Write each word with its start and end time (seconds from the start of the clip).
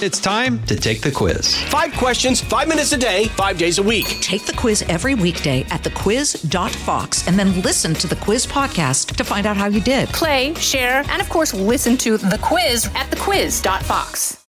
It's 0.00 0.20
time 0.20 0.62
to 0.66 0.76
take 0.76 1.00
the 1.00 1.10
quiz. 1.10 1.60
Five 1.64 1.92
questions, 1.94 2.40
five 2.40 2.68
minutes 2.68 2.92
a 2.92 2.96
day, 2.96 3.24
five 3.30 3.58
days 3.58 3.78
a 3.78 3.82
week. 3.82 4.06
Take 4.20 4.46
the 4.46 4.52
quiz 4.52 4.82
every 4.82 5.16
weekday 5.16 5.62
at 5.70 5.82
thequiz.fox 5.82 7.26
and 7.26 7.36
then 7.36 7.60
listen 7.62 7.94
to 7.94 8.06
the 8.06 8.14
quiz 8.14 8.46
podcast 8.46 9.16
to 9.16 9.24
find 9.24 9.44
out 9.44 9.56
how 9.56 9.66
you 9.66 9.80
did. 9.80 10.08
Play, 10.10 10.54
share, 10.54 11.02
and 11.08 11.20
of 11.20 11.28
course, 11.28 11.52
listen 11.52 11.96
to 11.96 12.16
the 12.16 12.38
quiz 12.40 12.86
at 12.94 13.10
thequiz.fox. 13.10 14.46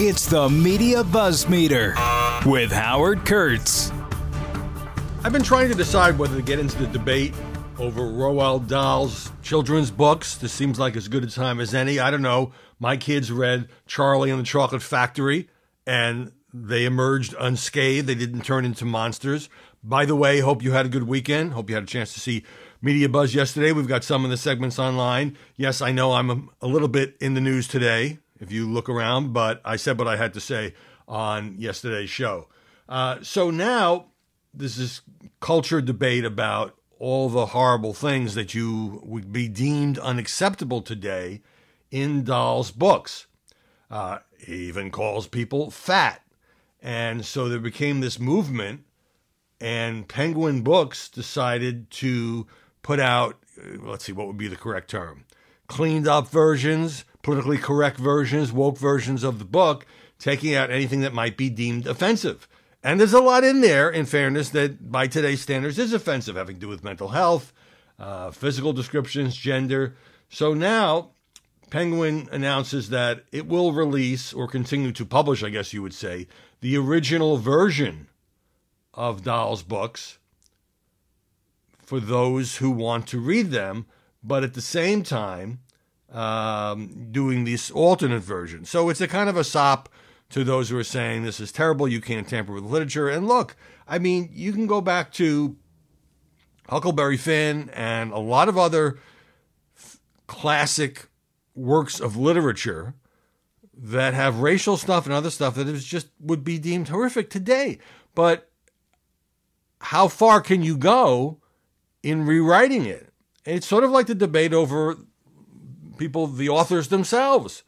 It's 0.00 0.24
the 0.30 0.48
Media 0.48 1.04
Buzz 1.04 1.46
Meter 1.46 1.94
with 2.46 2.72
Howard 2.72 3.26
Kurtz. 3.26 3.92
I've 5.24 5.32
been 5.32 5.42
trying 5.42 5.68
to 5.68 5.74
decide 5.74 6.16
whether 6.18 6.36
to 6.36 6.42
get 6.42 6.58
into 6.58 6.78
the 6.78 6.86
debate 6.86 7.34
over 7.78 8.00
Roald 8.00 8.66
Dahl's 8.66 9.30
children's 9.42 9.90
books. 9.90 10.36
This 10.36 10.52
seems 10.52 10.78
like 10.78 10.96
as 10.96 11.08
good 11.08 11.24
a 11.24 11.26
time 11.26 11.60
as 11.60 11.74
any. 11.74 11.98
I 11.98 12.10
don't 12.10 12.22
know. 12.22 12.52
My 12.84 12.98
kids 12.98 13.32
read 13.32 13.70
Charlie 13.86 14.30
and 14.30 14.38
the 14.38 14.44
Chocolate 14.44 14.82
Factory 14.82 15.48
and 15.86 16.32
they 16.52 16.84
emerged 16.84 17.34
unscathed. 17.40 18.06
They 18.06 18.14
didn't 18.14 18.42
turn 18.42 18.66
into 18.66 18.84
monsters. 18.84 19.48
By 19.82 20.04
the 20.04 20.14
way, 20.14 20.40
hope 20.40 20.62
you 20.62 20.72
had 20.72 20.84
a 20.84 20.90
good 20.90 21.04
weekend. 21.04 21.54
Hope 21.54 21.70
you 21.70 21.76
had 21.76 21.84
a 21.84 21.86
chance 21.86 22.12
to 22.12 22.20
see 22.20 22.44
Media 22.82 23.08
Buzz 23.08 23.34
yesterday. 23.34 23.72
We've 23.72 23.88
got 23.88 24.04
some 24.04 24.22
of 24.22 24.30
the 24.30 24.36
segments 24.36 24.78
online. 24.78 25.38
Yes, 25.56 25.80
I 25.80 25.92
know 25.92 26.12
I'm 26.12 26.50
a, 26.60 26.66
little 26.66 26.88
bit 26.88 27.16
in 27.22 27.32
the 27.32 27.40
news 27.40 27.66
today 27.66 28.18
if 28.38 28.52
you 28.52 28.70
look 28.70 28.90
around, 28.90 29.32
but 29.32 29.62
I 29.64 29.76
said 29.76 29.98
what 29.98 30.06
I 30.06 30.16
had 30.16 30.34
to 30.34 30.40
say 30.40 30.74
on 31.08 31.54
yesterday's 31.56 32.10
show. 32.10 32.48
Uh, 32.86 33.16
so 33.22 33.50
now 33.50 34.08
there's 34.52 34.76
this 34.76 35.00
culture 35.40 35.80
debate 35.80 36.26
about 36.26 36.76
all 36.98 37.30
the 37.30 37.46
horrible 37.46 37.94
things 37.94 38.34
that 38.34 38.52
you 38.52 39.00
would 39.04 39.32
be 39.32 39.48
deemed 39.48 39.98
unacceptable 40.00 40.82
today 40.82 41.40
in 41.94 42.24
Dahl's 42.24 42.72
books. 42.72 43.28
Uh, 43.88 44.18
he 44.36 44.66
even 44.66 44.90
calls 44.90 45.28
people 45.28 45.70
fat. 45.70 46.22
And 46.82 47.24
so 47.24 47.48
there 47.48 47.60
became 47.60 48.00
this 48.00 48.18
movement, 48.18 48.82
and 49.60 50.06
Penguin 50.08 50.62
Books 50.62 51.08
decided 51.08 51.90
to 51.92 52.48
put 52.82 52.98
out, 52.98 53.38
uh, 53.56 53.78
let's 53.80 54.04
see, 54.04 54.12
what 54.12 54.26
would 54.26 54.36
be 54.36 54.48
the 54.48 54.56
correct 54.56 54.90
term? 54.90 55.24
Cleaned 55.68 56.08
up 56.08 56.28
versions, 56.28 57.04
politically 57.22 57.58
correct 57.58 57.96
versions, 57.96 58.52
woke 58.52 58.76
versions 58.76 59.22
of 59.22 59.38
the 59.38 59.44
book, 59.44 59.86
taking 60.18 60.52
out 60.52 60.72
anything 60.72 61.00
that 61.02 61.14
might 61.14 61.36
be 61.36 61.48
deemed 61.48 61.86
offensive. 61.86 62.48
And 62.82 62.98
there's 62.98 63.14
a 63.14 63.20
lot 63.20 63.44
in 63.44 63.60
there, 63.60 63.88
in 63.88 64.04
fairness, 64.04 64.50
that 64.50 64.90
by 64.90 65.06
today's 65.06 65.42
standards 65.42 65.78
is 65.78 65.92
offensive, 65.92 66.34
having 66.34 66.56
to 66.56 66.60
do 66.60 66.68
with 66.68 66.84
mental 66.84 67.08
health, 67.10 67.52
uh, 68.00 68.32
physical 68.32 68.72
descriptions, 68.72 69.36
gender. 69.36 69.94
So 70.28 70.54
now 70.54 71.12
Penguin 71.74 72.28
announces 72.30 72.90
that 72.90 73.24
it 73.32 73.48
will 73.48 73.72
release 73.72 74.32
or 74.32 74.46
continue 74.46 74.92
to 74.92 75.04
publish, 75.04 75.42
I 75.42 75.50
guess 75.50 75.72
you 75.72 75.82
would 75.82 75.92
say, 75.92 76.28
the 76.60 76.76
original 76.76 77.36
version 77.36 78.06
of 78.94 79.24
Dahl's 79.24 79.64
books 79.64 80.18
for 81.82 81.98
those 81.98 82.58
who 82.58 82.70
want 82.70 83.08
to 83.08 83.18
read 83.18 83.50
them, 83.50 83.86
but 84.22 84.44
at 84.44 84.54
the 84.54 84.60
same 84.60 85.02
time, 85.02 85.58
um, 86.12 87.08
doing 87.10 87.42
this 87.42 87.72
alternate 87.72 88.22
version. 88.22 88.64
So 88.64 88.88
it's 88.88 89.00
a 89.00 89.08
kind 89.08 89.28
of 89.28 89.36
a 89.36 89.42
sop 89.42 89.88
to 90.30 90.44
those 90.44 90.68
who 90.68 90.78
are 90.78 90.84
saying 90.84 91.24
this 91.24 91.40
is 91.40 91.50
terrible, 91.50 91.88
you 91.88 92.00
can't 92.00 92.28
tamper 92.28 92.52
with 92.52 92.62
literature. 92.62 93.08
And 93.08 93.26
look, 93.26 93.56
I 93.88 93.98
mean, 93.98 94.30
you 94.32 94.52
can 94.52 94.68
go 94.68 94.80
back 94.80 95.12
to 95.14 95.56
Huckleberry 96.68 97.16
Finn 97.16 97.68
and 97.70 98.12
a 98.12 98.20
lot 98.20 98.48
of 98.48 98.56
other 98.56 99.00
f- 99.76 99.98
classic 100.28 101.08
works 101.54 102.00
of 102.00 102.16
literature 102.16 102.94
that 103.76 104.14
have 104.14 104.40
racial 104.40 104.76
stuff 104.76 105.06
and 105.06 105.14
other 105.14 105.30
stuff 105.30 105.54
that 105.56 105.68
is 105.68 105.84
just 105.84 106.08
would 106.20 106.44
be 106.44 106.58
deemed 106.58 106.88
horrific 106.88 107.30
today. 107.30 107.78
But 108.14 108.50
how 109.80 110.08
far 110.08 110.40
can 110.40 110.62
you 110.62 110.76
go 110.76 111.40
in 112.02 112.26
rewriting 112.26 112.86
it? 112.86 113.12
And 113.44 113.56
it's 113.56 113.66
sort 113.66 113.84
of 113.84 113.90
like 113.90 114.06
the 114.06 114.14
debate 114.14 114.54
over 114.54 114.96
people, 115.98 116.26
the 116.26 116.48
authors 116.48 116.88
themselves, 116.88 117.62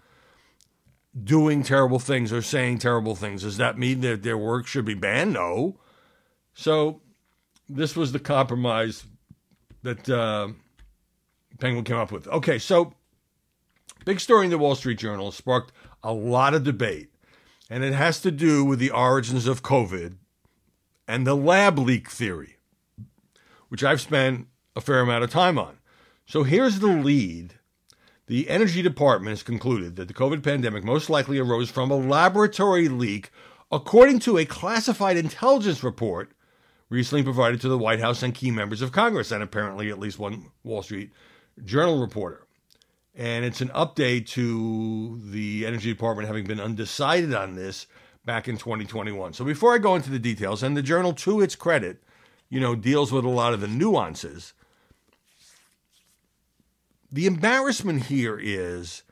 doing 1.23 1.63
terrible 1.63 1.99
things 1.99 2.33
or 2.33 2.43
saying 2.43 2.79
terrible 2.79 3.15
things. 3.15 3.43
Does 3.43 3.57
that 3.57 3.79
mean 3.79 4.01
that 4.01 4.23
their 4.23 4.39
work 4.39 4.67
should 4.67 4.85
be 4.85 4.95
banned? 4.95 5.33
No. 5.33 5.79
So 6.55 7.01
this 7.69 7.97
was 7.97 8.13
the 8.13 8.19
compromise 8.19 9.05
that 9.83 10.09
uh, 10.09 10.49
Penguin 11.59 11.85
came 11.85 11.97
up 11.97 12.13
with. 12.13 12.27
Okay, 12.29 12.59
so 12.59 12.95
Big 14.07 14.21
story 14.21 14.45
in 14.45 14.53
the 14.53 14.59
Wall 14.59 14.77
Street 14.77 14.99
Journal 14.99 15.33
sparked 15.33 15.73
a 16.01 16.13
lot 16.13 16.55
of 16.55 16.63
debate, 16.63 17.11
and 17.69 17.83
it 17.83 17.93
has 17.93 18.21
to 18.21 18.31
do 18.31 18.65
with 18.65 18.79
the 18.79 18.93
origins 18.93 19.49
of 19.49 19.65
COVID 19.65 20.15
and 21.09 21.27
the 21.27 21.35
lab 21.35 21.77
leak 21.77 22.09
theory, 22.09 22.57
which 23.69 23.83
I've 23.83 24.01
spent 24.01 24.47
a 24.77 24.81
fair 24.81 25.01
amount 25.01 25.25
of 25.25 25.31
time 25.31 25.59
on. 25.59 25.79
So 26.25 26.45
here's 26.45 26.79
the 26.79 26.87
lead. 26.87 27.55
The 28.29 28.49
Energy 28.49 28.81
Department 28.81 29.31
has 29.31 29.43
concluded 29.43 29.97
that 29.97 30.07
the 30.07 30.15
COVID 30.15 30.45
pandemic 30.45 30.85
most 30.85 31.11
likely 31.11 31.41
arose 31.41 31.69
from 31.69 31.91
a 31.91 31.97
laboratory 31.97 32.89
leak, 32.89 33.33
according 33.73 34.21
to 34.21 34.39
a 34.39 34.45
classified 34.45 35.17
intelligence 35.17 35.83
report 35.83 36.31
recently 36.89 37.25
provided 37.25 37.61
to 37.61 37.69
the 37.69 37.77
White 37.79 37.99
House 37.99 38.23
and 38.23 38.37
key 38.37 38.53
members 38.53 38.83
of 38.83 38.93
Congress, 38.93 39.33
and 39.33 39.43
apparently 39.43 39.91
at 39.91 39.99
least 39.99 40.21
one 40.21 40.53
Wall 40.63 40.85
Street 40.85 41.11
Journal 41.65 42.01
reporter 42.01 42.46
and 43.17 43.45
it's 43.45 43.63
an 43.63 43.69
update 43.71 44.27
to 44.29 45.19
the 45.25 45.67
Energy 45.67 45.91
Department 45.91 46.29
having 46.29 46.45
been 46.45 46.61
undecided 46.61 47.35
on 47.35 47.55
this 47.55 47.87
back 48.27 48.47
in 48.47 48.59
2021. 48.59 49.33
So 49.33 49.45
before 49.45 49.75
I 49.75 49.79
go 49.79 49.95
into 49.95 50.11
the 50.11 50.19
details, 50.19 50.63
and 50.63 50.77
the 50.77 50.83
journal, 50.83 51.15
to 51.15 51.41
its 51.41 51.57
credit, 51.57 52.03
you 52.51 52.61
know, 52.61 52.75
deals 52.75 53.11
with 53.11 53.25
a 53.25 53.31
lot 53.31 53.55
of 53.55 53.61
the 53.61 53.69
nuances. 53.69 54.53
The 57.11 57.27
embarrassment 57.27 58.05
here 58.05 58.39
is 58.41 59.03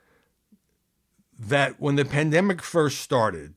that 1.39 1.81
when 1.81 1.97
the 1.97 2.05
pandemic 2.05 2.61
first 2.61 3.01
started, 3.01 3.55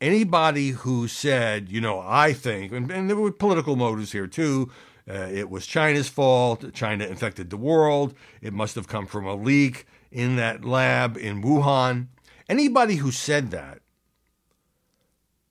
anybody 0.00 0.70
who 0.70 1.06
said, 1.06 1.68
you 1.68 1.80
know, 1.80 2.00
I 2.04 2.32
think, 2.32 2.72
and, 2.72 2.90
and 2.90 3.08
there 3.08 3.16
were 3.16 3.30
political 3.30 3.76
motives 3.76 4.12
here 4.12 4.26
too, 4.26 4.70
uh, 5.08 5.28
it 5.30 5.50
was 5.50 5.66
China's 5.66 6.08
fault. 6.08 6.72
China 6.72 7.04
infected 7.04 7.50
the 7.50 7.56
world. 7.56 8.14
It 8.40 8.52
must 8.52 8.74
have 8.74 8.88
come 8.88 9.06
from 9.06 9.26
a 9.26 9.34
leak 9.34 9.86
in 10.10 10.36
that 10.36 10.64
lab 10.64 11.16
in 11.16 11.42
Wuhan. 11.42 12.08
Anybody 12.48 12.96
who 12.96 13.10
said 13.10 13.50
that 13.50 13.80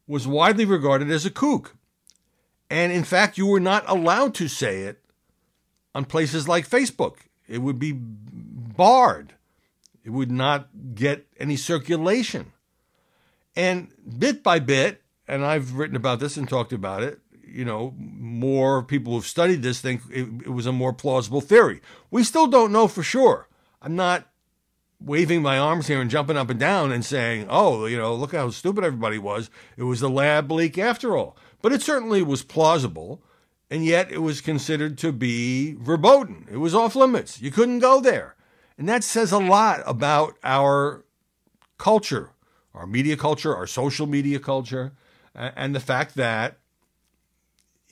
was 0.08 0.28
widely 0.28 0.66
regarded 0.66 1.10
as 1.10 1.26
a 1.26 1.32
kook. 1.32 1.76
And 2.70 2.92
in 2.92 3.04
fact, 3.04 3.38
you 3.38 3.48
were 3.48 3.60
not 3.60 3.84
allowed 3.88 4.36
to 4.36 4.48
say 4.48 4.82
it 4.82 5.04
on 5.96 6.06
places 6.06 6.48
like 6.48 6.70
Facebook. 6.70 7.18
It 7.48 7.60
would 7.60 7.80
be 7.80 7.94
barred, 7.94 9.34
it 10.04 10.10
would 10.10 10.32
not 10.32 10.68
get 10.96 11.28
any 11.40 11.56
circulation. 11.56 12.52
And 13.56 13.94
bit 14.18 14.44
by 14.44 14.60
bit, 14.60 15.02
and 15.28 15.46
I've 15.46 15.76
written 15.76 15.96
about 15.96 16.20
this 16.20 16.38
and 16.38 16.48
talked 16.48 16.74
about 16.74 17.04
it, 17.04 17.21
you 17.52 17.66
know, 17.66 17.94
more 17.98 18.84
people 18.84 19.14
who've 19.14 19.26
studied 19.26 19.62
this 19.62 19.82
think 19.82 20.02
it, 20.10 20.28
it 20.46 20.50
was 20.50 20.66
a 20.66 20.72
more 20.72 20.94
plausible 20.94 21.42
theory. 21.42 21.82
We 22.10 22.24
still 22.24 22.48
don't 22.48 22.72
know 22.72 22.88
for 22.88 23.04
sure. 23.04 23.48
I'm 23.82 23.96
not 23.96 24.28
waving 25.00 25.42
my 25.42 25.58
arms 25.58 25.88
here 25.88 26.00
and 26.00 26.10
jumping 26.10 26.38
up 26.38 26.50
and 26.50 26.60
down 26.60 26.92
and 26.92 27.04
saying, 27.04 27.48
oh, 27.50 27.86
you 27.86 27.98
know, 27.98 28.14
look 28.14 28.34
how 28.34 28.50
stupid 28.52 28.84
everybody 28.84 29.18
was. 29.18 29.50
It 29.78 29.84
was 29.84 30.02
a 30.02 30.10
lab 30.10 30.52
leak 30.52 30.78
after 30.78 31.18
all. 31.18 31.36
But 31.62 31.74
it 31.74 31.82
certainly 31.82 32.22
was 32.22 32.44
plausible, 32.44 33.24
and 33.70 33.86
yet 33.86 34.12
it 34.12 34.20
was 34.20 34.42
considered 34.42 34.98
to 35.00 35.12
be 35.12 35.74
verboten. 35.74 36.48
It 36.52 36.58
was 36.58 36.76
off 36.76 36.96
limits. 36.96 37.42
You 37.42 37.52
couldn't 37.52 37.80
go 37.80 38.00
there. 38.00 38.36
And 38.78 38.88
that 38.90 39.04
says 39.04 39.32
a 39.32 39.40
lot 39.40 39.82
about 39.86 40.38
our 40.44 41.06
culture, 41.78 42.32
our 42.74 42.88
media 42.88 43.18
culture, 43.18 43.56
our 43.56 43.68
social 43.68 44.08
media 44.08 44.40
culture, 44.40 44.94
and 45.36 45.76
the 45.76 45.80
fact 45.80 46.16
that 46.16 46.58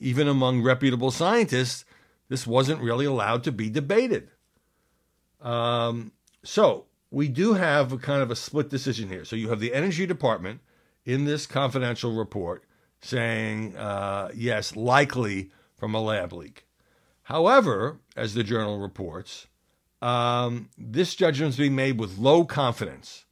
even 0.00 0.26
among 0.26 0.62
reputable 0.62 1.10
scientists, 1.10 1.84
this 2.28 2.46
wasn't 2.46 2.80
really 2.80 3.04
allowed 3.04 3.44
to 3.44 3.52
be 3.52 3.70
debated. 3.70 4.30
Um, 5.40 6.12
so 6.42 6.86
we 7.10 7.28
do 7.28 7.54
have 7.54 7.92
a 7.92 7.98
kind 7.98 8.22
of 8.22 8.30
a 8.30 8.36
split 8.36 8.68
decision 8.70 9.08
here. 9.08 9.24
So 9.24 9.36
you 9.36 9.50
have 9.50 9.60
the 9.60 9.74
Energy 9.74 10.06
Department 10.06 10.60
in 11.04 11.24
this 11.24 11.46
confidential 11.46 12.12
report 12.12 12.64
saying, 13.00 13.76
uh, 13.76 14.30
yes, 14.34 14.76
likely 14.76 15.50
from 15.76 15.94
a 15.94 16.00
lab 16.00 16.32
leak. 16.32 16.66
However, 17.24 18.00
as 18.16 18.34
the 18.34 18.44
journal 18.44 18.78
reports, 18.78 19.46
um, 20.02 20.68
this 20.76 21.14
judgment 21.14 21.50
is 21.50 21.56
being 21.56 21.74
made 21.74 21.98
with 21.98 22.18
low 22.18 22.44
confidence, 22.44 23.26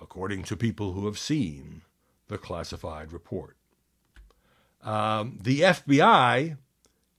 according 0.00 0.44
to 0.44 0.56
people 0.56 0.92
who 0.92 1.06
have 1.06 1.18
seen 1.18 1.82
the 2.28 2.38
classified 2.38 3.12
report. 3.12 3.56
Um, 4.82 5.38
the 5.40 5.60
FBI 5.60 6.56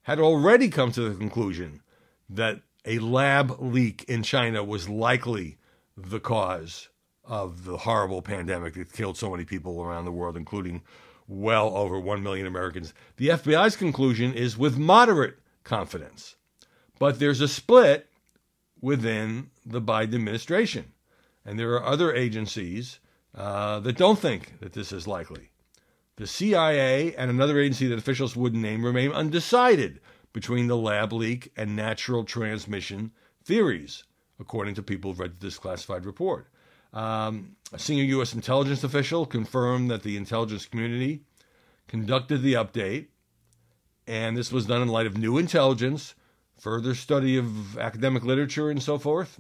had 0.04 0.20
already 0.20 0.70
come 0.70 0.92
to 0.92 1.10
the 1.10 1.16
conclusion 1.16 1.82
that 2.30 2.62
a 2.86 3.00
lab 3.00 3.58
leak 3.60 4.04
in 4.08 4.24
China 4.24 4.64
was 4.64 4.90
likely 4.90 5.58
the 5.96 6.20
cause 6.20 6.90
of 7.24 7.64
the 7.64 7.78
horrible 7.78 8.22
pandemic 8.22 8.74
that 8.74 8.92
killed 8.92 9.18
so 9.18 9.32
many 9.32 9.46
people 9.46 9.82
around 9.82 10.06
the 10.06 10.12
world, 10.12 10.36
including 10.36 10.82
well 11.28 11.76
over 11.78 12.00
1 12.00 12.22
million 12.22 12.46
Americans. 12.46 12.94
The 13.16 13.30
FBI's 13.30 13.78
conclusion 13.78 14.34
is 14.34 14.58
with 14.58 14.78
moderate 14.78 15.40
confidence. 15.64 16.36
But 17.00 17.20
there's 17.20 17.42
a 17.42 17.48
split 17.48 18.10
within 18.82 19.50
the 19.66 19.82
Biden 19.82 20.16
administration. 20.16 20.92
And 21.46 21.58
there 21.58 21.74
are 21.74 21.84
other 21.84 22.14
agencies 22.14 23.00
uh, 23.36 23.80
that 23.80 23.98
don't 23.98 24.20
think 24.20 24.60
that 24.60 24.74
this 24.74 24.92
is 24.92 25.08
likely. 25.08 25.50
The 26.16 26.28
CIA 26.28 27.16
and 27.16 27.32
another 27.32 27.60
agency 27.60 27.88
that 27.88 27.98
officials 27.98 28.36
wouldn't 28.36 28.62
name 28.62 28.86
remain 28.86 29.12
undecided 29.12 30.00
between 30.32 30.68
the 30.68 30.78
lab 30.78 31.12
leak 31.14 31.52
and 31.58 31.76
natural 31.76 32.24
transmission 32.24 33.12
theories, 33.44 34.04
according 34.40 34.76
to 34.76 34.84
people 34.84 35.12
who've 35.12 35.20
read 35.20 35.40
this 35.40 35.58
classified 35.58 36.06
report. 36.06 36.48
Um, 36.94 37.56
a 37.72 37.80
senior 37.80 38.04
U.S. 38.06 38.34
intelligence 38.34 38.84
official 38.84 39.26
confirmed 39.26 39.90
that 39.90 40.04
the 40.04 40.16
intelligence 40.16 40.66
community 40.66 41.22
conducted 41.88 42.44
the 42.44 42.54
update, 42.54 43.08
and 44.06 44.38
this 44.38 44.52
was 44.52 44.68
done 44.68 44.82
in 44.84 44.88
light 44.88 45.08
of 45.08 45.18
new 45.18 45.38
intelligence, 45.40 46.14
further 46.60 46.94
study 46.94 47.38
of 47.38 47.78
academic 47.80 48.24
literature, 48.24 48.70
and 48.70 48.82
so 48.82 49.00
forth. 49.00 49.40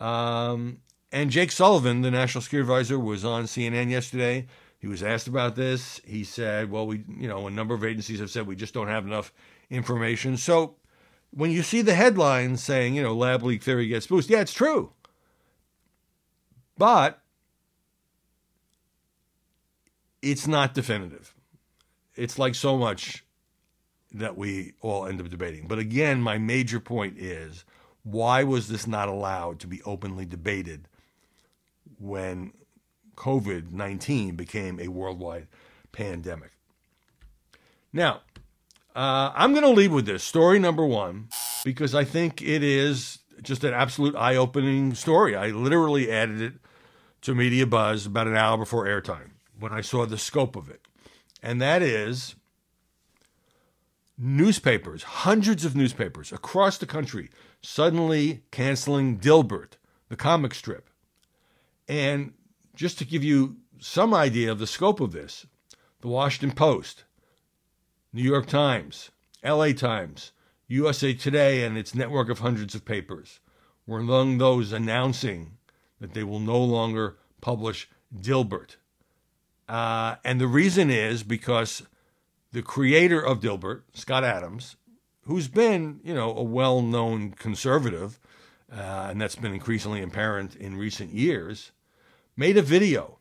Um, 0.00 0.78
and 1.12 1.30
Jake 1.30 1.52
Sullivan, 1.52 2.00
the 2.00 2.10
national 2.10 2.42
security 2.42 2.64
advisor, 2.64 2.98
was 2.98 3.24
on 3.24 3.44
CNN 3.44 3.90
yesterday. 3.90 4.46
He 4.78 4.86
was 4.86 5.02
asked 5.02 5.26
about 5.26 5.56
this. 5.56 6.00
He 6.04 6.24
said, 6.24 6.70
"Well, 6.70 6.86
we, 6.86 7.04
you 7.08 7.28
know, 7.28 7.46
a 7.46 7.50
number 7.50 7.74
of 7.74 7.84
agencies 7.84 8.20
have 8.20 8.30
said 8.30 8.46
we 8.46 8.56
just 8.56 8.74
don't 8.74 8.88
have 8.88 9.06
enough 9.06 9.32
information." 9.70 10.36
So, 10.36 10.76
when 11.30 11.50
you 11.50 11.62
see 11.62 11.82
the 11.82 11.94
headlines 11.94 12.62
saying, 12.62 12.94
you 12.94 13.02
know, 13.02 13.14
lab 13.14 13.42
leak 13.42 13.62
theory 13.62 13.88
gets 13.88 14.06
boosted, 14.06 14.32
yeah, 14.32 14.40
it's 14.40 14.52
true. 14.52 14.92
But 16.76 17.20
it's 20.22 20.46
not 20.46 20.74
definitive. 20.74 21.34
It's 22.14 22.38
like 22.38 22.54
so 22.54 22.76
much 22.76 23.24
that 24.12 24.36
we 24.36 24.74
all 24.80 25.06
end 25.06 25.20
up 25.20 25.28
debating. 25.28 25.66
But 25.66 25.78
again, 25.78 26.20
my 26.20 26.38
major 26.38 26.80
point 26.80 27.18
is 27.18 27.64
why 28.02 28.42
was 28.42 28.68
this 28.68 28.86
not 28.86 29.08
allowed 29.08 29.60
to 29.60 29.66
be 29.66 29.82
openly 29.82 30.24
debated 30.24 30.88
when 31.98 32.52
COVID 33.18 33.72
19 33.72 34.36
became 34.36 34.78
a 34.78 34.88
worldwide 34.88 35.48
pandemic? 35.90 36.52
Now, 37.92 38.20
uh, 38.94 39.32
I'm 39.34 39.52
going 39.52 39.64
to 39.64 39.70
leave 39.70 39.92
with 39.92 40.06
this 40.06 40.22
story 40.22 40.58
number 40.58 40.86
one 40.86 41.28
because 41.64 41.94
I 41.94 42.04
think 42.04 42.40
it 42.40 42.62
is 42.62 43.18
just 43.42 43.64
an 43.64 43.74
absolute 43.74 44.14
eye 44.14 44.36
opening 44.36 44.94
story. 44.94 45.34
I 45.34 45.48
literally 45.48 46.10
added 46.10 46.40
it 46.40 46.54
to 47.22 47.34
Media 47.34 47.66
Buzz 47.66 48.06
about 48.06 48.28
an 48.28 48.36
hour 48.36 48.56
before 48.56 48.86
airtime 48.86 49.30
when 49.58 49.72
I 49.72 49.80
saw 49.80 50.06
the 50.06 50.18
scope 50.18 50.54
of 50.54 50.70
it. 50.70 50.86
And 51.42 51.60
that 51.60 51.82
is 51.82 52.36
newspapers, 54.16 55.02
hundreds 55.02 55.64
of 55.64 55.76
newspapers 55.76 56.32
across 56.32 56.78
the 56.78 56.86
country, 56.86 57.30
suddenly 57.62 58.42
canceling 58.50 59.18
Dilbert, 59.18 59.72
the 60.08 60.16
comic 60.16 60.54
strip. 60.54 60.90
And 61.88 62.34
just 62.78 62.96
to 62.96 63.04
give 63.04 63.24
you 63.24 63.56
some 63.80 64.14
idea 64.14 64.52
of 64.52 64.60
the 64.60 64.66
scope 64.66 65.00
of 65.00 65.10
this, 65.10 65.46
the 66.00 66.06
Washington 66.06 66.54
Post, 66.54 67.02
New 68.12 68.22
York 68.22 68.46
Times, 68.46 69.10
LA 69.44 69.72
Times, 69.72 70.30
USA 70.68 71.12
Today, 71.12 71.64
and 71.64 71.76
its 71.76 71.92
network 71.92 72.28
of 72.28 72.38
hundreds 72.38 72.76
of 72.76 72.84
papers 72.84 73.40
were 73.84 73.98
among 73.98 74.38
those 74.38 74.70
announcing 74.70 75.58
that 75.98 76.14
they 76.14 76.22
will 76.22 76.38
no 76.38 76.62
longer 76.62 77.16
publish 77.40 77.90
Dilbert. 78.14 78.76
Uh, 79.68 80.14
and 80.22 80.40
the 80.40 80.46
reason 80.46 80.88
is 80.88 81.24
because 81.24 81.82
the 82.52 82.62
creator 82.62 83.20
of 83.20 83.40
Dilbert, 83.40 83.82
Scott 83.92 84.22
Adams, 84.22 84.76
who's 85.22 85.48
been, 85.48 85.98
you 86.04 86.14
know, 86.14 86.32
a 86.32 86.44
well-known 86.44 87.32
conservative, 87.32 88.20
uh, 88.72 89.08
and 89.10 89.20
that's 89.20 89.34
been 89.34 89.52
increasingly 89.52 90.00
apparent 90.00 90.54
in 90.54 90.76
recent 90.76 91.12
years, 91.12 91.72
made 92.38 92.56
a 92.56 92.62
video. 92.62 93.18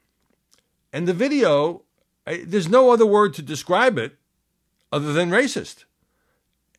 And 0.94 1.08
the 1.08 1.14
video, 1.14 1.84
I, 2.26 2.44
there's 2.46 2.70
no 2.70 2.92
other 2.92 3.06
word 3.06 3.34
to 3.34 3.42
describe 3.42 3.98
it 3.98 4.16
other 4.92 5.12
than 5.12 5.32
racist. 5.32 5.84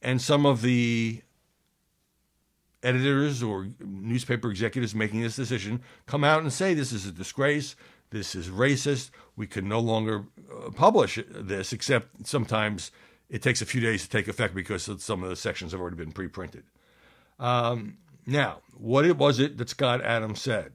And 0.00 0.22
some 0.22 0.46
of 0.46 0.62
the 0.62 1.22
editors 2.82 3.42
or 3.42 3.68
newspaper 3.80 4.50
executives 4.50 4.94
making 4.94 5.20
this 5.20 5.34
decision 5.34 5.82
come 6.06 6.22
out 6.22 6.40
and 6.40 6.52
say 6.52 6.72
this 6.72 6.92
is 6.92 7.04
a 7.04 7.12
disgrace, 7.12 7.74
this 8.10 8.36
is 8.36 8.48
racist, 8.48 9.10
we 9.36 9.46
can 9.46 9.68
no 9.68 9.80
longer 9.80 10.24
uh, 10.50 10.70
publish 10.70 11.18
this, 11.28 11.72
except 11.72 12.26
sometimes 12.26 12.92
it 13.28 13.42
takes 13.42 13.60
a 13.60 13.66
few 13.66 13.80
days 13.80 14.04
to 14.04 14.08
take 14.08 14.28
effect 14.28 14.54
because 14.54 14.88
some 15.02 15.24
of 15.24 15.28
the 15.28 15.36
sections 15.36 15.72
have 15.72 15.80
already 15.80 15.96
been 15.96 16.12
pre 16.12 16.28
printed. 16.28 16.62
Um, 17.40 17.98
now, 18.26 18.60
what 18.74 19.04
it 19.04 19.16
was 19.16 19.40
it 19.40 19.58
that 19.58 19.68
Scott 19.68 20.02
Adams 20.02 20.40
said? 20.40 20.72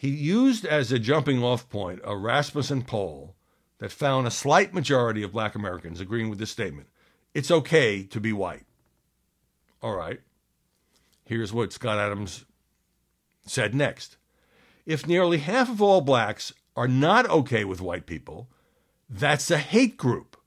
He 0.00 0.08
used 0.08 0.64
as 0.64 0.90
a 0.90 0.98
jumping 0.98 1.44
off 1.44 1.68
point 1.68 2.00
a 2.04 2.16
Rasmussen 2.16 2.84
poll 2.84 3.34
that 3.80 3.92
found 3.92 4.26
a 4.26 4.30
slight 4.30 4.72
majority 4.72 5.22
of 5.22 5.32
black 5.32 5.54
Americans 5.54 6.00
agreeing 6.00 6.30
with 6.30 6.38
this 6.38 6.50
statement. 6.50 6.88
It's 7.34 7.50
okay 7.50 8.04
to 8.04 8.18
be 8.18 8.32
white. 8.32 8.64
All 9.82 9.94
right. 9.94 10.22
Here's 11.26 11.52
what 11.52 11.74
Scott 11.74 11.98
Adams 11.98 12.46
said 13.44 13.74
next. 13.74 14.16
If 14.86 15.06
nearly 15.06 15.36
half 15.36 15.68
of 15.68 15.82
all 15.82 16.00
blacks 16.00 16.54
are 16.74 16.88
not 16.88 17.28
okay 17.28 17.66
with 17.66 17.82
white 17.82 18.06
people, 18.06 18.48
that's 19.06 19.50
a 19.50 19.58
hate 19.58 19.98
group. 19.98 20.38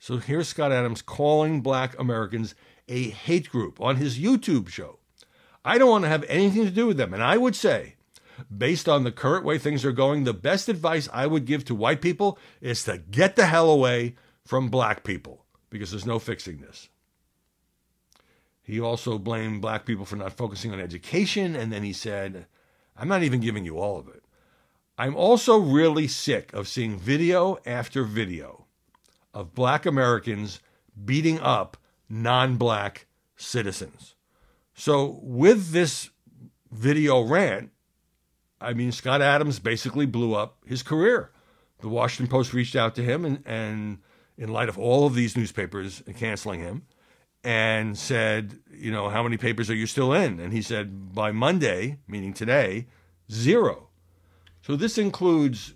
So 0.00 0.16
here's 0.16 0.48
Scott 0.48 0.72
Adams 0.72 1.02
calling 1.02 1.60
black 1.60 1.96
Americans 2.00 2.56
a 2.88 3.10
hate 3.10 3.48
group 3.48 3.80
on 3.80 3.94
his 3.94 4.18
YouTube 4.18 4.66
show. 4.66 4.98
I 5.64 5.78
don't 5.78 5.90
want 5.90 6.02
to 6.02 6.10
have 6.10 6.24
anything 6.26 6.64
to 6.64 6.70
do 6.72 6.88
with 6.88 6.96
them. 6.96 7.14
And 7.14 7.22
I 7.22 7.36
would 7.36 7.54
say, 7.54 7.94
based 8.56 8.88
on 8.88 9.04
the 9.04 9.12
current 9.12 9.44
way 9.44 9.58
things 9.58 9.84
are 9.84 9.92
going, 9.92 10.24
the 10.24 10.34
best 10.34 10.68
advice 10.68 11.08
I 11.12 11.26
would 11.26 11.44
give 11.44 11.64
to 11.66 11.74
white 11.74 12.00
people 12.00 12.38
is 12.60 12.84
to 12.84 12.98
get 12.98 13.36
the 13.36 13.46
hell 13.46 13.70
away 13.70 14.16
from 14.44 14.68
black 14.68 15.04
people 15.04 15.44
because 15.70 15.90
there's 15.90 16.06
no 16.06 16.18
fixing 16.18 16.60
this. 16.60 16.88
He 18.62 18.78
also 18.80 19.18
blamed 19.18 19.62
black 19.62 19.84
people 19.84 20.04
for 20.04 20.16
not 20.16 20.36
focusing 20.36 20.72
on 20.72 20.80
education. 20.80 21.56
And 21.56 21.72
then 21.72 21.82
he 21.82 21.92
said, 21.92 22.46
I'm 22.96 23.08
not 23.08 23.22
even 23.22 23.40
giving 23.40 23.64
you 23.64 23.78
all 23.78 23.98
of 23.98 24.08
it. 24.08 24.22
I'm 24.96 25.16
also 25.16 25.58
really 25.58 26.06
sick 26.06 26.52
of 26.52 26.68
seeing 26.68 26.98
video 26.98 27.58
after 27.64 28.04
video 28.04 28.66
of 29.32 29.54
black 29.54 29.86
Americans 29.86 30.60
beating 31.04 31.40
up 31.40 31.78
non 32.08 32.56
black 32.56 33.06
citizens. 33.36 34.14
So, 34.74 35.18
with 35.22 35.70
this 35.70 36.10
video 36.70 37.22
rant, 37.22 37.70
I 38.60 38.74
mean, 38.74 38.92
Scott 38.92 39.22
Adams 39.22 39.58
basically 39.58 40.06
blew 40.06 40.34
up 40.34 40.58
his 40.66 40.82
career. 40.82 41.30
The 41.80 41.88
Washington 41.88 42.30
Post 42.30 42.52
reached 42.52 42.76
out 42.76 42.94
to 42.96 43.02
him, 43.02 43.24
and, 43.24 43.42
and 43.46 43.98
in 44.36 44.52
light 44.52 44.68
of 44.68 44.78
all 44.78 45.06
of 45.06 45.14
these 45.14 45.36
newspapers 45.36 46.02
canceling 46.18 46.60
him, 46.60 46.82
and 47.42 47.96
said, 47.96 48.58
you 48.70 48.90
know, 48.90 49.08
how 49.08 49.22
many 49.22 49.38
papers 49.38 49.70
are 49.70 49.74
you 49.74 49.86
still 49.86 50.12
in? 50.12 50.40
And 50.40 50.52
he 50.52 50.60
said, 50.60 51.14
by 51.14 51.32
Monday, 51.32 51.98
meaning 52.06 52.34
today, 52.34 52.86
zero. 53.32 53.88
So 54.62 54.76
this 54.76 54.98
includes 54.98 55.72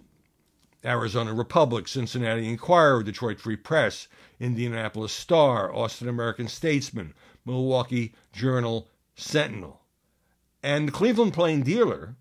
Arizona 0.85 1.33
Republic, 1.33 1.89
Cincinnati 1.89 2.47
Enquirer, 2.47 3.03
Detroit 3.03 3.41
Free 3.41 3.57
Press, 3.57 4.09
Indianapolis 4.39 5.13
Star, 5.13 5.75
Austin 5.75 6.09
American 6.09 6.49
Statesman, 6.49 7.15
Milwaukee 7.47 8.15
Journal 8.33 8.89
Sentinel. 9.15 9.81
And 10.63 10.89
the 10.89 10.93
Cleveland 10.93 11.33
Plain 11.33 11.63
Dealer, 11.63 12.17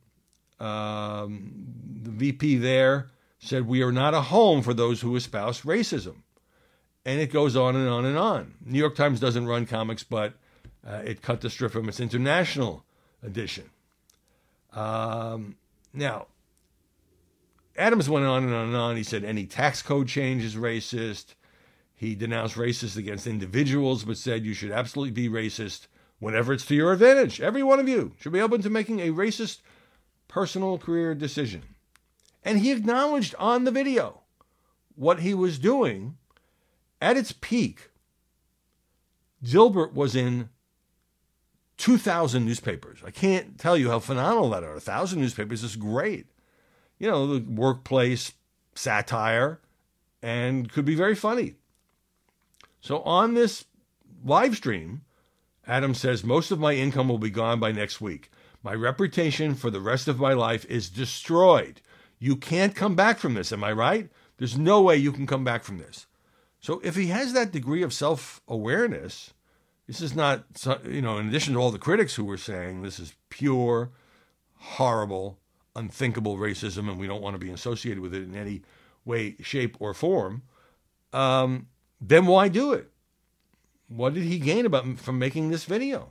um, 0.60 1.52
the 2.04 2.12
VP 2.12 2.58
there, 2.58 3.12
said, 3.40 3.68
We 3.68 3.82
are 3.82 3.92
not 3.92 4.14
a 4.14 4.22
home 4.22 4.62
for 4.62 4.74
those 4.74 5.02
who 5.02 5.16
espouse 5.16 5.62
racism 5.62 6.18
and 7.06 7.20
it 7.20 7.32
goes 7.32 7.56
on 7.56 7.76
and 7.76 7.90
on 7.90 8.06
and 8.06 8.18
on. 8.18 8.54
New 8.66 8.80
York 8.80 8.96
Times 8.96 9.20
doesn't 9.20 9.48
run 9.48 9.66
comics, 9.66 10.04
but 10.04 10.34
uh, 10.88 11.02
it 11.06 11.22
cut 11.22 11.42
the 11.42 11.50
strip 11.50 11.72
from 11.72 11.90
its 11.90 12.00
international 12.00 12.86
edition. 13.22 13.70
Um, 14.74 15.56
now, 15.94 16.28
Adams 17.78 18.10
went 18.10 18.26
on 18.26 18.44
and 18.44 18.54
on 18.54 18.68
and 18.68 18.76
on. 18.76 18.96
He 18.96 19.04
said 19.04 19.24
any 19.24 19.46
tax 19.46 19.82
code 19.82 20.08
change 20.08 20.44
is 20.44 20.56
racist. 20.56 21.36
He 21.96 22.16
denounced 22.16 22.56
racist 22.56 22.98
against 22.98 23.28
individuals, 23.28 24.04
but 24.04 24.18
said 24.18 24.46
you 24.46 24.54
should 24.54 24.72
absolutely 24.72 25.12
be 25.12 25.30
racist 25.30 25.88
whenever 26.20 26.54
it's 26.54 26.66
to 26.66 26.76
your 26.76 26.94
advantage. 26.94 27.42
Every 27.42 27.64
one 27.64 27.80
of 27.80 27.88
you 27.88 28.14
should 28.20 28.34
be 28.34 28.42
open 28.42 28.62
to 28.62 28.70
making 28.70 29.00
a 29.00 29.10
racist 29.10 29.60
personal 30.34 30.80
career 30.80 31.14
decision. 31.14 31.62
And 32.44 32.60
he 32.60 32.72
acknowledged 32.72 33.36
on 33.38 33.66
the 33.66 33.72
video 33.72 34.22
what 34.96 35.20
he 35.20 35.36
was 35.36 35.60
doing 35.60 36.18
at 37.00 37.18
its 37.18 37.32
peak, 37.32 37.92
Dilbert 39.44 39.94
was 39.94 40.16
in 40.16 40.50
2,000 41.78 42.44
newspapers. 42.44 43.00
I 43.06 43.12
can't 43.12 43.60
tell 43.60 43.78
you 43.78 43.92
how 43.92 44.00
phenomenal 44.00 44.50
that 44.50 44.64
are. 44.64 44.76
A 44.76 44.80
thousand 44.80 45.22
newspapers 45.22 45.64
is 45.64 45.76
great. 45.76 46.26
You 46.98 47.12
know, 47.12 47.28
the 47.28 47.52
workplace 47.52 48.32
satire 48.74 49.60
and 50.24 50.72
could 50.72 50.86
be 50.86 50.96
very 50.96 51.16
funny. 51.16 51.56
So 52.82 53.02
on 53.02 53.36
this 53.36 53.66
live 54.26 54.56
stream, 54.56 55.02
Adam 55.68 55.94
says, 55.94 56.24
Most 56.24 56.50
of 56.50 56.60
my 56.60 56.74
income 56.74 57.08
will 57.08 57.20
be 57.20 57.30
gone 57.30 57.60
by 57.60 57.72
next 57.72 58.02
week. 58.02 58.32
My 58.64 58.74
reputation 58.74 59.56
for 59.56 59.70
the 59.70 59.82
rest 59.82 60.08
of 60.08 60.20
my 60.20 60.34
life 60.34 60.66
is 60.66 60.90
destroyed. 60.90 61.82
You 62.18 62.38
can't 62.38 62.74
come 62.74 62.96
back 62.96 63.20
from 63.20 63.34
this, 63.34 63.52
am 63.52 63.64
I 63.64 63.74
right? 63.74 64.10
There's 64.38 64.58
no 64.58 64.82
way 64.82 64.96
you 64.96 65.12
can 65.12 65.28
come 65.28 65.44
back 65.44 65.64
from 65.64 65.78
this. 65.78 66.08
So 66.62 66.80
if 66.82 66.96
he 66.96 67.08
has 67.08 67.34
that 67.34 67.52
degree 67.52 67.84
of 67.84 67.94
self 67.94 68.42
awareness, 68.48 69.34
this 69.86 70.00
is 70.00 70.16
not, 70.16 70.46
you 70.86 71.02
know, 71.02 71.18
in 71.18 71.28
addition 71.28 71.54
to 71.54 71.60
all 71.60 71.72
the 71.72 71.78
critics 71.78 72.16
who 72.16 72.24
were 72.24 72.38
saying 72.38 72.82
this 72.82 73.00
is 73.00 73.14
pure, 73.30 73.92
horrible, 74.56 75.40
unthinkable 75.76 76.38
racism 76.38 76.90
and 76.90 76.98
we 76.98 77.08
don't 77.08 77.22
want 77.22 77.34
to 77.34 77.46
be 77.46 77.52
associated 77.52 78.00
with 78.00 78.14
it 78.14 78.24
in 78.24 78.34
any 78.34 78.62
way, 79.04 79.36
shape, 79.42 79.76
or 79.82 79.94
form, 79.94 80.44
um, 81.12 81.68
then 82.00 82.26
why 82.26 82.48
do 82.48 82.72
it? 82.72 82.92
What 83.90 84.14
did 84.14 84.24
he 84.24 84.40
gain 84.40 84.66
about 84.66 84.98
from 85.00 85.20
making 85.20 85.50
this 85.50 85.66
video? 85.66 86.10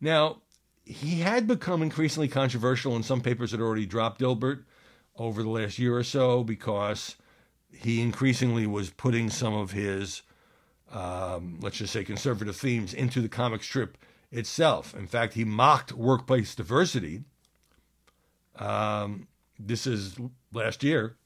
Now, 0.00 0.41
he 0.84 1.20
had 1.20 1.46
become 1.46 1.82
increasingly 1.82 2.28
controversial, 2.28 2.94
and 2.96 3.04
some 3.04 3.20
papers 3.20 3.52
had 3.52 3.60
already 3.60 3.86
dropped 3.86 4.20
Dilbert 4.20 4.64
over 5.16 5.42
the 5.42 5.48
last 5.48 5.78
year 5.78 5.96
or 5.96 6.02
so 6.02 6.42
because 6.42 7.16
he 7.72 8.00
increasingly 8.00 8.66
was 8.66 8.90
putting 8.90 9.30
some 9.30 9.54
of 9.54 9.72
his, 9.72 10.22
um, 10.90 11.58
let's 11.60 11.78
just 11.78 11.92
say, 11.92 12.04
conservative 12.04 12.56
themes 12.56 12.92
into 12.92 13.20
the 13.20 13.28
comic 13.28 13.62
strip 13.62 13.96
itself. 14.30 14.94
In 14.94 15.06
fact, 15.06 15.34
he 15.34 15.44
mocked 15.44 15.92
workplace 15.92 16.54
diversity. 16.54 17.22
Um, 18.56 19.28
this 19.58 19.86
is 19.86 20.16
last 20.52 20.82
year 20.82 21.16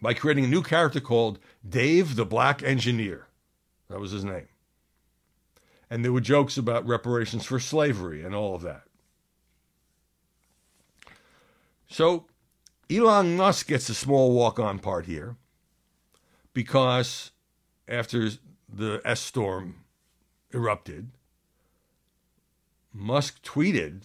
by 0.00 0.14
creating 0.14 0.44
a 0.44 0.48
new 0.48 0.62
character 0.62 1.00
called 1.00 1.38
Dave 1.68 2.16
the 2.16 2.24
Black 2.24 2.62
Engineer. 2.62 3.26
That 3.88 4.00
was 4.00 4.12
his 4.12 4.24
name. 4.24 4.48
And 5.94 6.04
there 6.04 6.12
were 6.12 6.20
jokes 6.20 6.58
about 6.58 6.84
reparations 6.88 7.44
for 7.44 7.60
slavery 7.60 8.24
and 8.24 8.34
all 8.34 8.56
of 8.56 8.62
that. 8.62 8.82
So 11.86 12.26
Elon 12.90 13.36
Musk 13.36 13.68
gets 13.68 13.88
a 13.88 13.94
small 13.94 14.32
walk 14.32 14.58
on 14.58 14.80
part 14.80 15.06
here 15.06 15.36
because 16.52 17.30
after 17.86 18.28
the 18.68 19.02
S 19.04 19.20
storm 19.20 19.84
erupted, 20.52 21.12
Musk 22.92 23.40
tweeted 23.44 24.02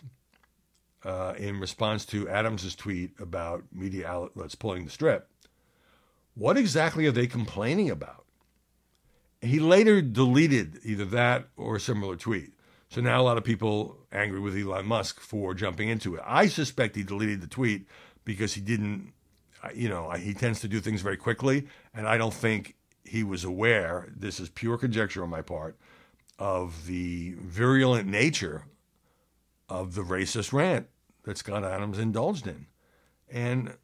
uh, 1.03 1.33
in 1.39 1.59
response 1.59 2.05
to 2.05 2.29
Adams's 2.29 2.75
tweet 2.75 3.19
about 3.19 3.63
media 3.73 4.07
outlets 4.07 4.53
pulling 4.53 4.85
the 4.85 4.91
strip, 4.91 5.27
what 6.35 6.55
exactly 6.55 7.07
are 7.07 7.11
they 7.11 7.25
complaining 7.25 7.89
about? 7.89 8.25
He 9.41 9.59
later 9.59 10.01
deleted 10.01 10.79
either 10.83 11.05
that 11.05 11.47
or 11.55 11.77
a 11.77 11.79
similar 11.79 12.15
tweet. 12.15 12.53
So 12.89 13.01
now 13.01 13.21
a 13.21 13.23
lot 13.23 13.37
of 13.37 13.43
people 13.43 13.97
angry 14.11 14.39
with 14.39 14.57
Elon 14.57 14.85
Musk 14.85 15.19
for 15.19 15.53
jumping 15.53 15.89
into 15.89 16.15
it. 16.15 16.21
I 16.25 16.47
suspect 16.47 16.95
he 16.95 17.03
deleted 17.03 17.41
the 17.41 17.47
tweet 17.47 17.87
because 18.25 18.53
he 18.53 18.61
didn't, 18.61 19.13
you 19.73 19.87
know, 19.87 20.09
he 20.11 20.33
tends 20.33 20.59
to 20.61 20.67
do 20.67 20.79
things 20.79 21.01
very 21.01 21.17
quickly, 21.17 21.67
and 21.93 22.07
I 22.07 22.17
don't 22.17 22.33
think 22.33 22.75
he 23.03 23.23
was 23.23 23.43
aware. 23.43 24.11
This 24.15 24.39
is 24.39 24.49
pure 24.49 24.77
conjecture 24.77 25.23
on 25.23 25.29
my 25.29 25.41
part 25.41 25.77
of 26.37 26.87
the 26.87 27.35
virulent 27.39 28.07
nature 28.07 28.65
of 29.67 29.93
the 29.93 30.01
racist 30.01 30.51
rant 30.51 30.87
that 31.23 31.37
Scott 31.37 31.63
Adams 31.63 31.99
indulged 31.99 32.47
in, 32.47 32.65
and 33.29 33.75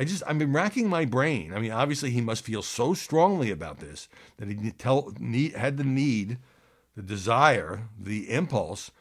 I 0.00 0.04
just 0.04 0.22
I've 0.26 0.38
been 0.38 0.54
racking 0.54 0.88
my 0.88 1.04
brain. 1.04 1.52
I 1.52 1.58
mean, 1.58 1.72
obviously 1.72 2.08
he 2.08 2.22
must 2.22 2.42
feel 2.42 2.62
so 2.62 2.94
strongly 2.94 3.50
about 3.50 3.80
this 3.80 4.08
that 4.38 4.48
he 4.48 4.70
tell, 4.70 5.12
need, 5.18 5.54
had 5.54 5.76
the 5.76 5.84
need, 5.84 6.38
the 6.96 7.02
desire, 7.02 7.82
the 7.98 8.30
impulse 8.30 8.92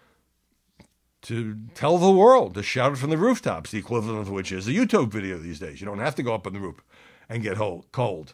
to 1.21 1.55
tell 1.73 1.97
the 1.97 2.11
world, 2.11 2.53
to 2.55 2.63
shout 2.63 2.91
it 2.91 2.97
from 2.97 3.11
the 3.11 3.17
rooftops, 3.17 3.71
the 3.71 3.77
equivalent 3.77 4.19
of 4.19 4.29
which 4.29 4.51
is 4.51 4.67
a 4.67 4.71
YouTube 4.71 5.09
video 5.09 5.37
these 5.37 5.57
days. 5.59 5.79
You 5.79 5.87
don't 5.87 5.99
have 5.99 6.15
to 6.15 6.23
go 6.23 6.33
up 6.33 6.45
on 6.45 6.51
the 6.51 6.59
roof 6.59 6.83
and 7.29 7.41
get 7.41 7.55
cold. 7.93 8.33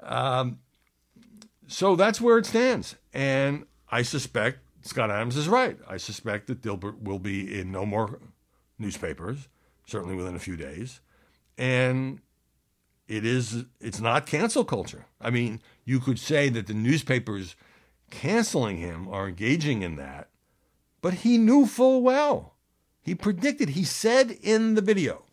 Um, 0.00 0.58
so 1.68 1.94
that's 1.94 2.20
where 2.20 2.38
it 2.38 2.46
stands. 2.46 2.96
And 3.14 3.66
I 3.88 4.02
suspect 4.02 4.58
Scott 4.82 5.12
Adams 5.12 5.36
is 5.36 5.48
right. 5.48 5.78
I 5.86 5.96
suspect 5.96 6.48
that 6.48 6.60
Dilbert 6.60 7.00
will 7.00 7.20
be 7.20 7.60
in 7.60 7.70
no 7.70 7.86
more 7.86 8.18
newspapers, 8.80 9.46
certainly 9.86 10.16
within 10.16 10.34
a 10.34 10.40
few 10.40 10.56
days 10.56 11.00
and 11.60 12.20
it 13.06 13.24
is 13.24 13.66
it's 13.80 14.00
not 14.00 14.26
cancel 14.26 14.64
culture. 14.64 15.04
I 15.20 15.30
mean, 15.30 15.60
you 15.84 16.00
could 16.00 16.18
say 16.18 16.48
that 16.48 16.66
the 16.66 16.74
newspapers 16.74 17.54
canceling 18.10 18.78
him 18.78 19.06
are 19.08 19.28
engaging 19.28 19.82
in 19.82 19.96
that, 19.96 20.30
but 21.02 21.14
he 21.14 21.36
knew 21.38 21.66
full 21.66 22.02
well. 22.02 22.54
He 23.02 23.14
predicted, 23.14 23.70
he 23.70 23.84
said 23.84 24.30
in 24.42 24.74
the 24.74 24.80
video, 24.80 25.24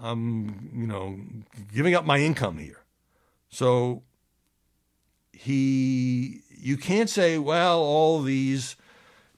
I'm, 0.00 0.70
you 0.74 0.86
know, 0.86 1.20
giving 1.72 1.94
up 1.94 2.04
my 2.04 2.18
income 2.18 2.58
here. 2.58 2.80
So 3.50 4.02
he 5.32 6.40
you 6.50 6.78
can't 6.78 7.10
say, 7.10 7.36
well, 7.36 7.80
all 7.80 8.22
these, 8.22 8.76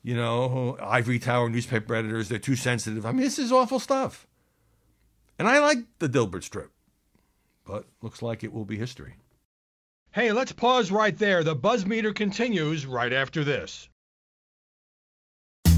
you 0.03 0.15
know, 0.15 0.79
ivory 0.81 1.19
tower 1.19 1.51
newspaper 1.51 1.95
editors, 1.95 2.29
they're 2.29 2.39
too 2.39 2.57
sensitive. 2.57 3.05
I 3.05 3.11
mean, 3.11 3.23
this 3.23 3.39
is 3.39 3.51
awful 3.51 3.81
stuff. 3.81 4.29
And 5.41 5.49
I 5.49 5.59
like 5.59 5.79
the 6.01 6.07
Dilbert 6.07 6.43
strip, 6.43 6.71
but 7.65 7.87
looks 8.03 8.21
like 8.21 8.45
it 8.45 8.53
will 8.53 8.67
be 8.67 8.77
history. 8.77 9.15
Hey, 10.13 10.33
let's 10.33 10.53
pause 10.53 10.91
right 10.91 11.17
there. 11.17 11.43
The 11.43 11.55
buzz 11.55 11.87
meter 11.87 12.13
continues 12.13 12.85
right 12.85 13.11
after 13.11 13.43
this. 13.43 13.89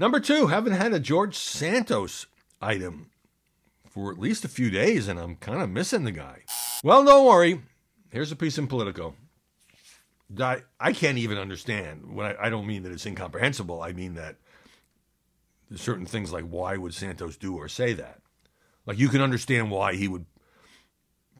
Number 0.00 0.18
two, 0.18 0.46
haven't 0.46 0.72
had 0.72 0.94
a 0.94 0.98
George 0.98 1.36
Santos 1.36 2.24
item 2.58 3.10
for 3.86 4.10
at 4.10 4.18
least 4.18 4.46
a 4.46 4.48
few 4.48 4.70
days, 4.70 5.08
and 5.08 5.20
I'm 5.20 5.36
kind 5.36 5.60
of 5.60 5.68
missing 5.68 6.04
the 6.04 6.10
guy. 6.10 6.44
Well, 6.82 7.04
don't 7.04 7.26
worry. 7.26 7.60
Here's 8.10 8.32
a 8.32 8.36
piece 8.36 8.56
in 8.56 8.66
Politico. 8.66 9.14
I, 10.40 10.62
I 10.80 10.94
can't 10.94 11.18
even 11.18 11.36
understand. 11.36 12.14
When 12.14 12.24
I, 12.24 12.46
I 12.46 12.48
don't 12.48 12.66
mean 12.66 12.82
that 12.84 12.92
it's 12.92 13.04
incomprehensible. 13.04 13.82
I 13.82 13.92
mean 13.92 14.14
that 14.14 14.36
there's 15.68 15.82
certain 15.82 16.06
things 16.06 16.32
like 16.32 16.44
why 16.44 16.78
would 16.78 16.94
Santos 16.94 17.36
do 17.36 17.56
or 17.56 17.68
say 17.68 17.92
that? 17.92 18.22
Like 18.86 18.98
you 18.98 19.10
can 19.10 19.20
understand 19.20 19.70
why 19.70 19.96
he 19.96 20.08
would 20.08 20.24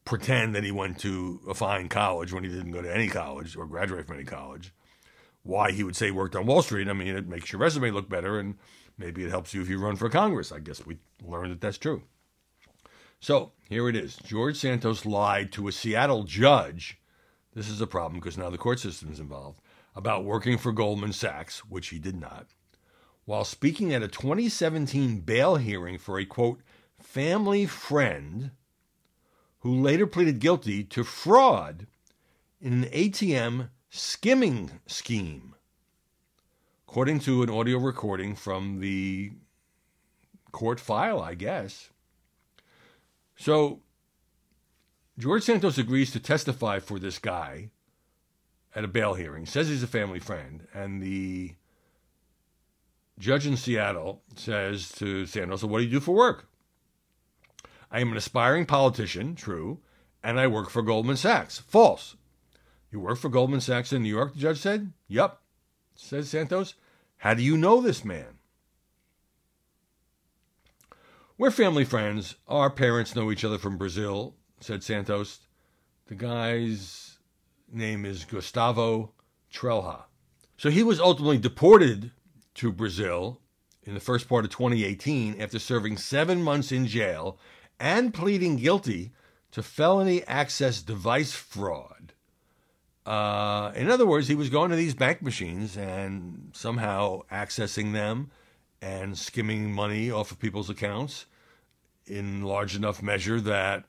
pretend 0.05 0.55
that 0.55 0.65
he 0.65 0.71
went 0.71 0.99
to 0.99 1.41
a 1.49 1.55
fine 1.55 1.89
college 1.89 2.31
when 2.31 2.45
he 2.45 2.51
didn't 2.51 2.73
go 2.73 2.83
to 2.83 2.95
any 2.95 3.09
college 3.09 3.57
or 3.57 3.65
graduate 3.65 4.07
from 4.07 4.17
any 4.17 4.25
college 4.27 4.75
why 5.43 5.73
he 5.73 5.83
would 5.83 5.97
say 5.97 6.07
he 6.07 6.13
worked 6.13 6.37
on 6.37 6.47
Wall 6.47 6.63
Street. 6.63 6.89
I 6.89 6.93
mean, 6.93 7.17
it 7.17 7.29
makes 7.29 7.53
your 7.53 7.61
resume 7.61 7.91
look 7.91 8.09
better, 8.09 8.39
and 8.39 8.57
maybe 8.99 9.25
it 9.25 9.31
helps 9.31 9.55
you 9.55 9.63
if 9.63 9.69
you 9.69 9.79
run 9.79 9.97
for 9.97 10.09
Congress. 10.09 10.53
I 10.53 10.59
guess 10.59 10.85
we 10.85 10.99
learned 11.23 11.53
that 11.53 11.61
that's 11.61 11.79
true. 11.79 12.03
So 13.21 13.53
here 13.69 13.89
it 13.89 13.97
is 13.97 14.17
George 14.17 14.57
Santos 14.57 15.05
lied 15.05 15.53
to 15.53 15.69
a 15.69 15.73
Seattle 15.73 16.25
judge. 16.25 16.99
This 17.55 17.69
is 17.69 17.81
a 17.81 17.87
problem 17.87 18.21
because 18.21 18.39
now 18.39 18.49
the 18.49 18.59
court 18.59 18.79
system 18.79 19.13
is 19.13 19.21
involved 19.21 19.61
about 19.95 20.25
working 20.25 20.57
for 20.57 20.73
Goldman 20.73 21.13
Sachs, 21.13 21.61
which 21.61 21.89
he 21.89 21.99
did 21.99 22.19
not, 22.19 22.47
while 23.25 23.45
speaking 23.45 23.93
at 23.93 24.03
a 24.03 24.09
2017 24.09 25.21
bail 25.21 25.57
hearing 25.57 25.99
for 25.99 26.19
a 26.19 26.25
quote, 26.25 26.61
family 26.99 27.67
friend 27.67 28.53
who 29.61 29.81
later 29.81 30.07
pleaded 30.07 30.39
guilty 30.39 30.83
to 30.85 31.05
fraud 31.05 31.87
in 32.61 32.73
an 32.73 32.85
ATM 32.91 33.69
skimming 33.91 34.71
scheme. 34.87 35.55
According 36.89 37.21
to 37.21 37.43
an 37.43 37.51
audio 37.51 37.79
recording 37.79 38.35
from 38.35 38.81
the 38.81 39.33
court 40.53 40.81
file, 40.81 41.21
I 41.21 41.35
guess. 41.35 41.91
So, 43.37 43.81
George 45.19 45.43
Santos 45.43 45.79
agrees 45.79 46.13
to 46.13 46.21
testify 46.21 46.79
for 46.79 46.99
this 46.99 47.19
guy 47.19 47.71
at 48.75 48.85
a 48.85 48.89
bail 48.89 49.15
hearing. 49.15 49.47
Says 49.47 49.69
he's 49.69 49.83
a 49.83 49.89
family 49.89 50.21
friend, 50.21 50.67
and 50.73 51.03
the 51.03 51.55
judge 53.19 53.47
in 53.47 53.57
Seattle 53.57 54.23
says 54.35 54.91
to 54.93 55.27
Santos, 55.27 55.61
So, 55.61 55.67
"What 55.67 55.79
do 55.79 55.85
you 55.85 55.91
do 55.91 56.01
for 56.01 56.15
work?" 56.15 56.49
I 57.91 58.01
am 58.01 58.13
an 58.13 58.17
aspiring 58.17 58.67
politician, 58.67 59.35
true, 59.35 59.81
and 60.23 60.39
I 60.39 60.47
work 60.47 60.71
for 60.71 60.83
Goldman 60.83 61.17
Sachs. 61.17 61.59
False. 61.59 62.17
You 62.91 63.01
work 63.01 63.19
for 63.19 63.29
Goldman 63.29 63.61
Sachs 63.61 63.93
in 63.93 64.03
New 64.03 64.09
York, 64.09 64.35
the 64.35 64.41
judge 64.41 64.59
said. 64.59 64.93
Yup, 65.07 65.43
says 65.95 66.29
Santos. 66.29 66.75
How 67.19 67.35
do 67.35 67.43
you 67.43 67.57
know 67.57 67.81
this 67.81 68.05
man? 68.05 68.39
We're 71.39 71.51
family 71.51 71.85
friends. 71.85 72.35
Our 72.49 72.69
parents 72.69 73.15
know 73.15 73.31
each 73.31 73.45
other 73.45 73.59
from 73.59 73.79
Brazil, 73.79 74.35
said 74.61 74.83
Santos. 74.83 75.41
The 76.07 76.15
guy's 76.15 77.19
name 77.73 78.05
is 78.05 78.25
Gustavo 78.25 79.13
Trelha. 79.53 80.03
So 80.57 80.69
he 80.69 80.83
was 80.83 81.01
ultimately 81.01 81.39
deported 81.39 82.11
to 82.55 82.73
Brazil 82.73 83.41
in 83.85 83.95
the 83.95 84.01
first 84.01 84.29
part 84.29 84.45
of 84.45 84.51
2018 84.51 85.41
after 85.41 85.59
serving 85.59 85.97
seven 85.97 86.43
months 86.43 86.73
in 86.73 86.87
jail 86.87 87.39
and 87.79 88.13
pleading 88.13 88.57
guilty 88.57 89.13
to 89.53 89.63
felony 89.63 90.23
access 90.25 90.83
device 90.83 91.33
fraud. 91.33 92.13
Uh, 93.07 93.73
in 93.75 93.91
other 93.91 94.07
words, 94.07 94.29
he 94.29 94.35
was 94.35 94.51
going 94.51 94.71
to 94.71 94.77
these 94.77 94.95
bank 94.95 95.23
machines 95.23 95.77
and 95.77 96.51
somehow 96.53 97.23
accessing 97.33 97.93
them 97.93 98.31
and 98.83 99.19
skimming 99.19 99.73
money 99.73 100.11
off 100.11 100.31
of 100.31 100.39
people's 100.39 100.71
accounts 100.71 101.27
in 102.07 102.43
large 102.43 102.77
enough 102.77 103.03
measure 103.03 103.41
that 103.41 103.85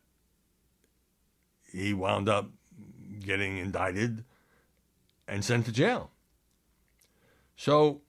he 1.71 1.93
wound 1.93 2.29
up 2.29 2.49
getting 3.19 3.57
indicted 3.57 4.23
and 5.27 5.43
sent 5.43 5.65
to 5.65 5.71
jail. 5.71 6.11
So 7.55 8.01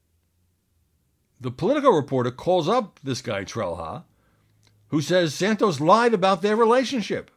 the 1.40 1.50
political 1.50 1.92
reporter 1.92 2.30
calls 2.30 2.68
up 2.68 3.00
this 3.02 3.22
guy 3.22 3.44
Trelha, 3.44 4.04
who 4.88 5.00
says 5.00 5.34
Santos 5.34 5.80
lied 5.80 6.14
about 6.14 6.42
their 6.42 6.56
relationship. 6.56 7.30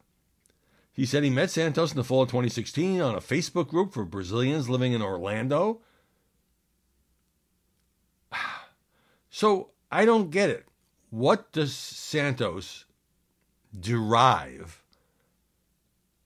He 0.96 1.04
said 1.04 1.22
he 1.22 1.28
met 1.28 1.50
Santos 1.50 1.90
in 1.90 1.98
the 1.98 2.04
fall 2.04 2.22
of 2.22 2.30
2016 2.30 3.02
on 3.02 3.14
a 3.14 3.20
Facebook 3.20 3.68
group 3.68 3.92
for 3.92 4.06
Brazilians 4.06 4.70
living 4.70 4.94
in 4.94 5.02
Orlando. 5.02 5.80
So 9.28 9.68
I 9.92 10.06
don't 10.06 10.30
get 10.30 10.48
it. 10.48 10.64
What 11.10 11.52
does 11.52 11.76
Santos 11.76 12.86
derive 13.78 14.82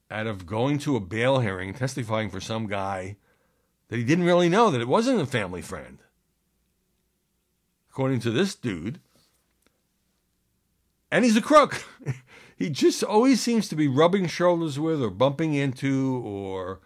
out 0.09 0.29
of 0.29 0.47
going 0.47 0.79
to 0.79 0.95
a 0.95 1.01
bail 1.01 1.41
hearing, 1.41 1.75
testifying 1.75 2.31
for 2.31 2.41
some 2.41 2.69
guy 2.69 3.17
that 3.89 3.97
he 3.97 4.05
didn't 4.05 4.27
really 4.27 4.49
know, 4.49 4.71
that 4.71 4.81
it 4.81 4.87
wasn't 4.87 5.21
a 5.21 5.27
family 5.27 5.61
friend? 5.61 5.99
According 7.91 8.21
to 8.21 8.31
this 8.31 8.55
dude, 8.55 9.01
and 11.11 11.25
he's 11.25 11.37
a 11.37 11.43
crook. 11.43 11.85
he 12.61 12.69
just 12.69 13.03
always 13.03 13.41
seems 13.41 13.69
to 13.69 13.75
be 13.75 13.89
rubbing 13.89 14.27
shoulders 14.27 14.79
with 14.79 15.03
or 15.03 15.09
bumping 15.09 15.55
into 15.55 16.21
or 16.23 16.81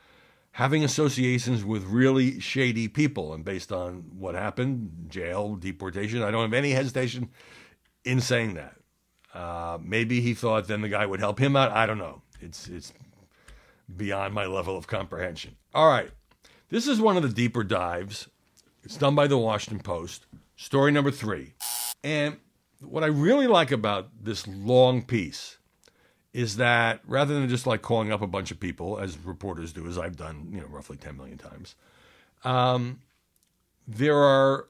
having 0.52 0.84
associations 0.84 1.64
with 1.64 1.82
really 1.82 2.38
shady 2.38 2.86
people. 2.86 3.34
And 3.34 3.44
based 3.44 3.72
on 3.72 4.04
what 4.16 4.36
happened, 4.36 5.06
jail, 5.08 5.56
deportation, 5.56 6.22
I 6.22 6.30
don't 6.30 6.42
have 6.42 6.54
any 6.54 6.70
hesitation 6.70 7.28
in 8.04 8.20
saying 8.20 8.54
that. 8.54 8.76
Uh, 9.34 9.78
maybe 9.82 10.20
he 10.20 10.32
thought 10.32 10.68
then 10.68 10.80
the 10.80 10.88
guy 10.88 11.04
would 11.04 11.18
help 11.18 11.40
him 11.40 11.56
out. 11.56 11.72
I 11.72 11.86
don't 11.86 11.98
know. 11.98 12.22
It's 12.40 12.68
it's 12.68 12.92
beyond 13.96 14.32
my 14.32 14.46
level 14.46 14.76
of 14.76 14.86
comprehension. 14.86 15.56
All 15.74 15.88
right, 15.88 16.10
this 16.68 16.86
is 16.86 17.00
one 17.00 17.16
of 17.16 17.24
the 17.24 17.28
deeper 17.28 17.64
dives. 17.64 18.28
It's 18.84 18.96
done 18.96 19.16
by 19.16 19.26
the 19.26 19.38
Washington 19.38 19.82
Post. 19.82 20.26
Story 20.54 20.92
number 20.92 21.10
three, 21.10 21.54
and 22.04 22.36
what 22.80 23.02
I 23.02 23.08
really 23.08 23.48
like 23.48 23.72
about 23.72 24.10
this 24.22 24.46
long 24.46 25.02
piece 25.02 25.58
is 26.34 26.56
that 26.56 27.00
rather 27.06 27.32
than 27.32 27.48
just 27.48 27.64
like 27.66 27.80
calling 27.80 28.12
up 28.12 28.20
a 28.20 28.26
bunch 28.26 28.50
of 28.50 28.58
people, 28.58 28.98
as 28.98 29.16
reporters 29.18 29.72
do, 29.72 29.86
as 29.86 29.96
I've 29.96 30.16
done, 30.16 30.48
you 30.52 30.60
know, 30.60 30.66
roughly 30.66 30.96
10 30.96 31.16
million 31.16 31.38
times, 31.38 31.76
um, 32.42 33.00
there 33.86 34.18
are 34.18 34.68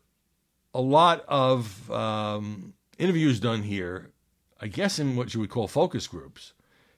a 0.75 0.81
lot 0.81 1.25
of 1.27 1.91
um, 1.91 2.75
interviews 2.99 3.41
done 3.41 3.63
here, 3.63 4.11
I 4.61 4.67
guess 4.67 4.99
in 4.99 5.17
what 5.17 5.33
you 5.33 5.41
would 5.41 5.49
call 5.49 5.67
focus 5.67 6.07
groups, 6.07 6.53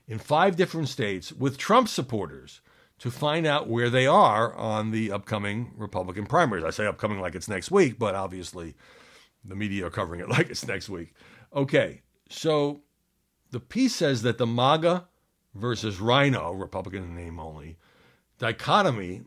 in 0.08 0.18
five 0.18 0.56
different 0.56 0.88
states 0.88 1.32
with 1.32 1.56
Trump 1.56 1.88
supporters 1.88 2.60
to 2.98 3.10
find 3.10 3.46
out 3.46 3.68
where 3.68 3.88
they 3.88 4.06
are 4.06 4.52
on 4.54 4.90
the 4.90 5.12
upcoming 5.12 5.72
Republican 5.76 6.26
primaries. 6.26 6.64
I 6.64 6.70
say 6.70 6.86
upcoming 6.86 7.20
like 7.20 7.36
it's 7.36 7.48
next 7.48 7.70
week, 7.70 8.00
but 8.00 8.16
obviously 8.16 8.74
the 9.44 9.54
media 9.54 9.86
are 9.86 9.90
covering 9.90 10.20
it 10.20 10.28
like 10.28 10.50
it's 10.50 10.66
next 10.66 10.88
week. 10.88 11.14
Okay, 11.54 12.02
so 12.28 12.80
the 13.50 13.60
piece 13.60 13.94
says 13.94 14.22
that 14.22 14.38
the 14.38 14.46
MAGA 14.46 15.06
versus 15.54 16.00
RINO, 16.00 16.52
Republican 16.52 17.14
name 17.14 17.38
only, 17.38 17.76
dichotomy 18.38 19.22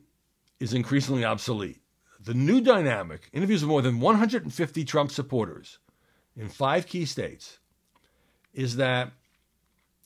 is 0.59 0.73
increasingly 0.73 1.23
obsolete. 1.23 1.81
The 2.19 2.33
new 2.33 2.61
dynamic, 2.61 3.29
interviews 3.31 3.61
with 3.61 3.69
more 3.69 3.81
than 3.81 3.99
150 3.99 4.83
Trump 4.83 5.11
supporters 5.11 5.79
in 6.35 6.49
five 6.49 6.85
key 6.85 7.05
states, 7.05 7.59
is 8.53 8.75
that 8.75 9.13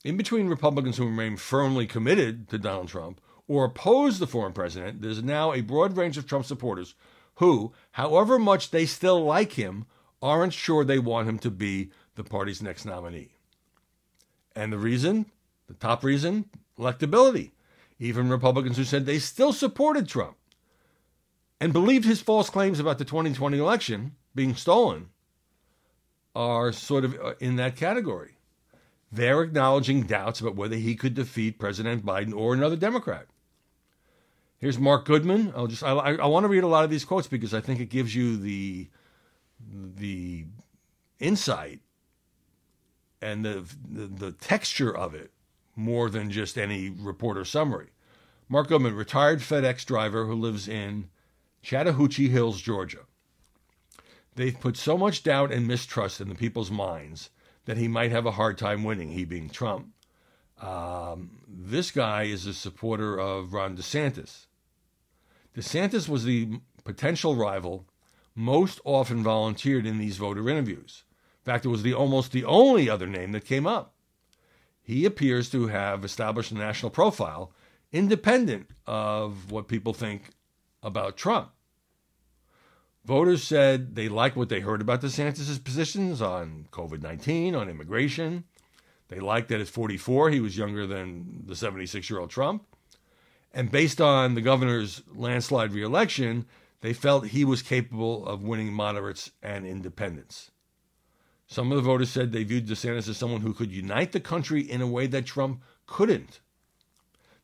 in 0.04 0.16
between 0.16 0.48
Republicans 0.48 0.96
who 0.96 1.06
remain 1.06 1.36
firmly 1.36 1.86
committed 1.86 2.48
to 2.50 2.58
Donald 2.58 2.88
Trump 2.88 3.20
or 3.48 3.64
oppose 3.64 4.18
the 4.18 4.26
foreign 4.26 4.52
president, 4.52 5.02
there's 5.02 5.22
now 5.22 5.52
a 5.52 5.60
broad 5.60 5.96
range 5.96 6.16
of 6.16 6.26
Trump 6.26 6.44
supporters 6.44 6.94
who, 7.36 7.72
however 7.92 8.38
much 8.38 8.70
they 8.70 8.86
still 8.86 9.24
like 9.24 9.52
him, 9.52 9.86
aren't 10.22 10.52
sure 10.52 10.84
they 10.84 10.98
want 10.98 11.28
him 11.28 11.38
to 11.38 11.50
be 11.50 11.90
the 12.14 12.24
party's 12.24 12.62
next 12.62 12.84
nominee. 12.84 13.33
And 14.54 14.72
the 14.72 14.78
reason, 14.78 15.26
the 15.66 15.74
top 15.74 16.04
reason, 16.04 16.46
electability. 16.78 17.50
Even 17.98 18.28
Republicans 18.28 18.76
who 18.76 18.84
said 18.84 19.06
they 19.06 19.18
still 19.18 19.52
supported 19.52 20.08
Trump 20.08 20.36
and 21.60 21.72
believed 21.72 22.04
his 22.04 22.20
false 22.20 22.50
claims 22.50 22.80
about 22.80 22.98
the 22.98 23.04
2020 23.04 23.58
election 23.58 24.16
being 24.34 24.54
stolen 24.54 25.08
are 26.34 26.72
sort 26.72 27.04
of 27.04 27.14
uh, 27.22 27.34
in 27.40 27.56
that 27.56 27.76
category. 27.76 28.32
They're 29.12 29.42
acknowledging 29.42 30.02
doubts 30.02 30.40
about 30.40 30.56
whether 30.56 30.76
he 30.76 30.96
could 30.96 31.14
defeat 31.14 31.58
President 31.58 32.04
Biden 32.04 32.34
or 32.34 32.52
another 32.52 32.76
Democrat. 32.76 33.26
Here's 34.58 34.78
Mark 34.78 35.04
Goodman. 35.04 35.52
I'll 35.54 35.68
just 35.68 35.84
I, 35.84 35.92
I 35.92 36.26
want 36.26 36.44
to 36.44 36.48
read 36.48 36.64
a 36.64 36.68
lot 36.68 36.84
of 36.84 36.90
these 36.90 37.04
quotes 37.04 37.28
because 37.28 37.54
I 37.54 37.60
think 37.60 37.80
it 37.80 37.90
gives 37.90 38.14
you 38.14 38.36
the 38.36 38.88
the 39.96 40.46
insight 41.20 41.80
and 43.24 43.44
the, 43.44 43.64
the, 43.90 44.06
the 44.06 44.32
texture 44.32 44.94
of 44.94 45.14
it 45.14 45.30
more 45.74 46.10
than 46.10 46.30
just 46.30 46.58
any 46.58 46.90
reporter 46.90 47.44
summary. 47.44 47.88
Mark 48.48 48.68
Goodman, 48.68 48.94
retired 48.94 49.40
FedEx 49.40 49.84
driver 49.84 50.26
who 50.26 50.34
lives 50.34 50.68
in 50.68 51.08
Chattahoochee 51.62 52.28
Hills, 52.28 52.60
Georgia. 52.60 53.06
They've 54.36 54.58
put 54.58 54.76
so 54.76 54.98
much 54.98 55.22
doubt 55.22 55.52
and 55.52 55.66
mistrust 55.66 56.20
in 56.20 56.28
the 56.28 56.34
people's 56.34 56.70
minds 56.70 57.30
that 57.64 57.78
he 57.78 57.88
might 57.88 58.10
have 58.10 58.26
a 58.26 58.32
hard 58.32 58.58
time 58.58 58.84
winning, 58.84 59.10
he 59.10 59.24
being 59.24 59.48
Trump. 59.48 59.88
Um, 60.60 61.40
this 61.48 61.90
guy 61.90 62.24
is 62.24 62.46
a 62.46 62.54
supporter 62.54 63.18
of 63.18 63.52
Ron 63.52 63.76
DeSantis. 63.76 64.46
DeSantis 65.56 66.08
was 66.08 66.24
the 66.24 66.60
potential 66.84 67.34
rival 67.36 67.86
most 68.34 68.80
often 68.84 69.22
volunteered 69.22 69.86
in 69.86 69.98
these 69.98 70.16
voter 70.16 70.48
interviews. 70.48 71.04
In 71.44 71.52
fact, 71.52 71.66
it 71.66 71.68
was 71.68 71.82
the 71.82 71.92
almost 71.92 72.32
the 72.32 72.44
only 72.44 72.88
other 72.88 73.06
name 73.06 73.32
that 73.32 73.44
came 73.44 73.66
up. 73.66 73.92
He 74.82 75.04
appears 75.04 75.50
to 75.50 75.66
have 75.66 76.02
established 76.02 76.50
a 76.52 76.54
national 76.54 76.90
profile 76.90 77.52
independent 77.92 78.70
of 78.86 79.52
what 79.52 79.68
people 79.68 79.92
think 79.92 80.30
about 80.82 81.18
Trump. 81.18 81.50
Voters 83.04 83.42
said 83.42 83.94
they 83.94 84.08
liked 84.08 84.36
what 84.36 84.48
they 84.48 84.60
heard 84.60 84.80
about 84.80 85.02
DeSantis' 85.02 85.62
positions 85.62 86.22
on 86.22 86.66
COVID 86.72 87.02
19, 87.02 87.54
on 87.54 87.68
immigration. 87.68 88.44
They 89.08 89.20
liked 89.20 89.48
that 89.50 89.60
at 89.60 89.68
44, 89.68 90.30
he 90.30 90.40
was 90.40 90.56
younger 90.56 90.86
than 90.86 91.44
the 91.46 91.54
76 91.54 92.08
year 92.08 92.20
old 92.20 92.30
Trump. 92.30 92.64
And 93.52 93.70
based 93.70 94.00
on 94.00 94.34
the 94.34 94.40
governor's 94.40 95.02
landslide 95.14 95.72
reelection, 95.72 96.46
they 96.80 96.94
felt 96.94 97.26
he 97.26 97.44
was 97.44 97.60
capable 97.60 98.26
of 98.26 98.42
winning 98.42 98.72
moderates 98.72 99.30
and 99.42 99.66
independents. 99.66 100.50
Some 101.46 101.70
of 101.70 101.76
the 101.76 101.82
voters 101.82 102.10
said 102.10 102.32
they 102.32 102.44
viewed 102.44 102.66
DeSantis 102.66 103.08
as 103.08 103.16
someone 103.16 103.42
who 103.42 103.52
could 103.52 103.70
unite 103.70 104.12
the 104.12 104.20
country 104.20 104.60
in 104.60 104.80
a 104.80 104.86
way 104.86 105.06
that 105.06 105.26
Trump 105.26 105.62
couldn't. 105.86 106.40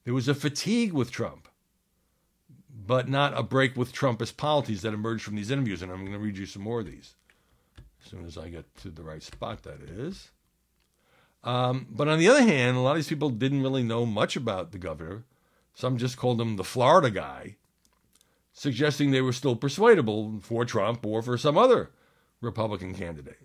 There 0.05 0.15
was 0.15 0.29
a 0.29 0.35
fatigue 0.35 0.93
with 0.93 1.11
Trump, 1.11 1.49
but 2.87 3.09
not 3.09 3.39
a 3.39 3.43
break 3.43 3.77
with 3.77 3.93
Trumpist 3.93 4.37
policies 4.37 4.83
that 4.83 4.95
emerged 4.95 5.23
from 5.23 5.37
these 5.37 5.51
interviews. 5.51 5.83
And 5.83 5.93
I'm 5.93 6.01
going 6.01 6.13
to 6.13 6.19
read 6.19 6.39
you 6.39 6.47
some 6.47 6.63
more 6.63 6.81
of 6.81 6.87
these 6.87 7.15
as 8.03 8.11
soon 8.11 8.25
as 8.25 8.39
I 8.39 8.49
get 8.49 8.75
to 8.79 8.91
the 8.91 9.03
right 9.03 9.23
spot, 9.23 9.63
that 9.65 9.83
is. 9.83 10.31
Um, 11.45 11.87
but 11.91 12.09
on 12.09 12.19
the 12.19 12.29
other 12.29 12.43
hand, 12.43 12.77
a 12.77 12.81
lot 12.81 12.93
of 12.93 12.97
these 12.97 13.09
people 13.09 13.31
didn't 13.31 13.63
really 13.63 13.83
know 13.83 14.07
much 14.07 14.37
about 14.37 14.73
the 14.73 14.79
governor. 14.79 15.25
Some 15.75 15.99
just 15.99 16.17
called 16.17 16.41
him 16.41 16.57
the 16.57 16.65
Florida 16.65 17.11
guy 17.11 17.57
suggesting 18.53 19.11
they 19.11 19.21
were 19.21 19.33
still 19.33 19.57
persuadable 19.57 20.39
for 20.43 20.65
Trump 20.65 21.07
or 21.07 21.23
for 21.23 21.39
some 21.39 21.57
other 21.57 21.91
Republican 22.41 22.95
candidate. 22.95 23.39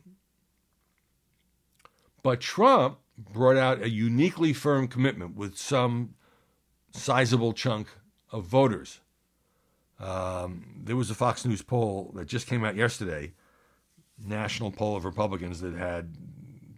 But 2.26 2.42
Trump 2.42 2.98
brought 3.20 3.56
out 3.56 3.84
a 3.84 3.90
uniquely 3.92 4.52
firm 4.52 4.88
commitment 4.88 5.36
with 5.36 5.60
some 5.60 6.16
sizable 6.92 7.54
chunk 7.54 7.88
of 8.32 8.46
voters. 8.46 9.00
Um, 10.00 10.82
there 10.84 10.96
was 10.96 11.12
a 11.12 11.14
Fox 11.14 11.46
News 11.46 11.62
poll 11.62 12.12
that 12.16 12.26
just 12.26 12.48
came 12.48 12.66
out 12.66 12.76
yesterday, 12.76 13.34
national 14.18 14.72
poll 14.72 14.96
of 14.96 15.06
Republicans 15.06 15.62
that 15.62 15.76
had 15.76 16.16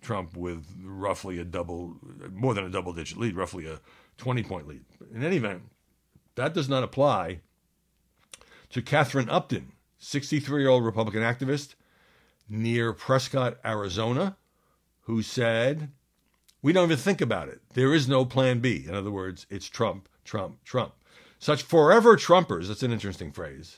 Trump 0.02 0.36
with 0.36 0.66
roughly 0.84 1.40
a 1.40 1.46
double, 1.46 1.96
more 2.34 2.54
than 2.54 2.66
a 2.66 2.70
double 2.70 2.92
digit 2.92 3.18
lead, 3.18 3.38
roughly 3.38 3.68
a 3.68 3.80
20 4.18 4.44
point 4.44 4.68
lead. 4.68 4.84
In 5.16 5.24
any 5.24 5.38
event, 5.38 5.62
that 6.36 6.54
does 6.54 6.68
not 6.68 6.84
apply 6.84 7.40
to 8.72 8.82
Catherine 8.82 9.30
Upton, 9.30 9.72
63 9.98 10.64
year 10.64 10.70
old 10.70 10.84
Republican 10.84 11.22
activist 11.22 11.76
near 12.50 12.92
Prescott, 12.92 13.60
Arizona, 13.64 14.36
who 15.08 15.22
said, 15.22 15.90
We 16.62 16.74
don't 16.74 16.92
even 16.92 16.98
think 16.98 17.22
about 17.22 17.48
it. 17.48 17.62
There 17.74 17.94
is 17.94 18.10
no 18.10 18.26
plan 18.26 18.60
B. 18.60 18.84
In 18.86 18.94
other 18.94 19.10
words, 19.10 19.48
it's 19.50 19.68
Trump, 19.68 20.10
Trump, 20.26 20.64
Trump. 20.66 20.94
Such 21.40 21.64
forever 21.64 22.18
Trumpers, 22.18 22.68
that's 22.68 22.84
an 22.84 22.92
interesting 22.92 23.32
phrase, 23.32 23.78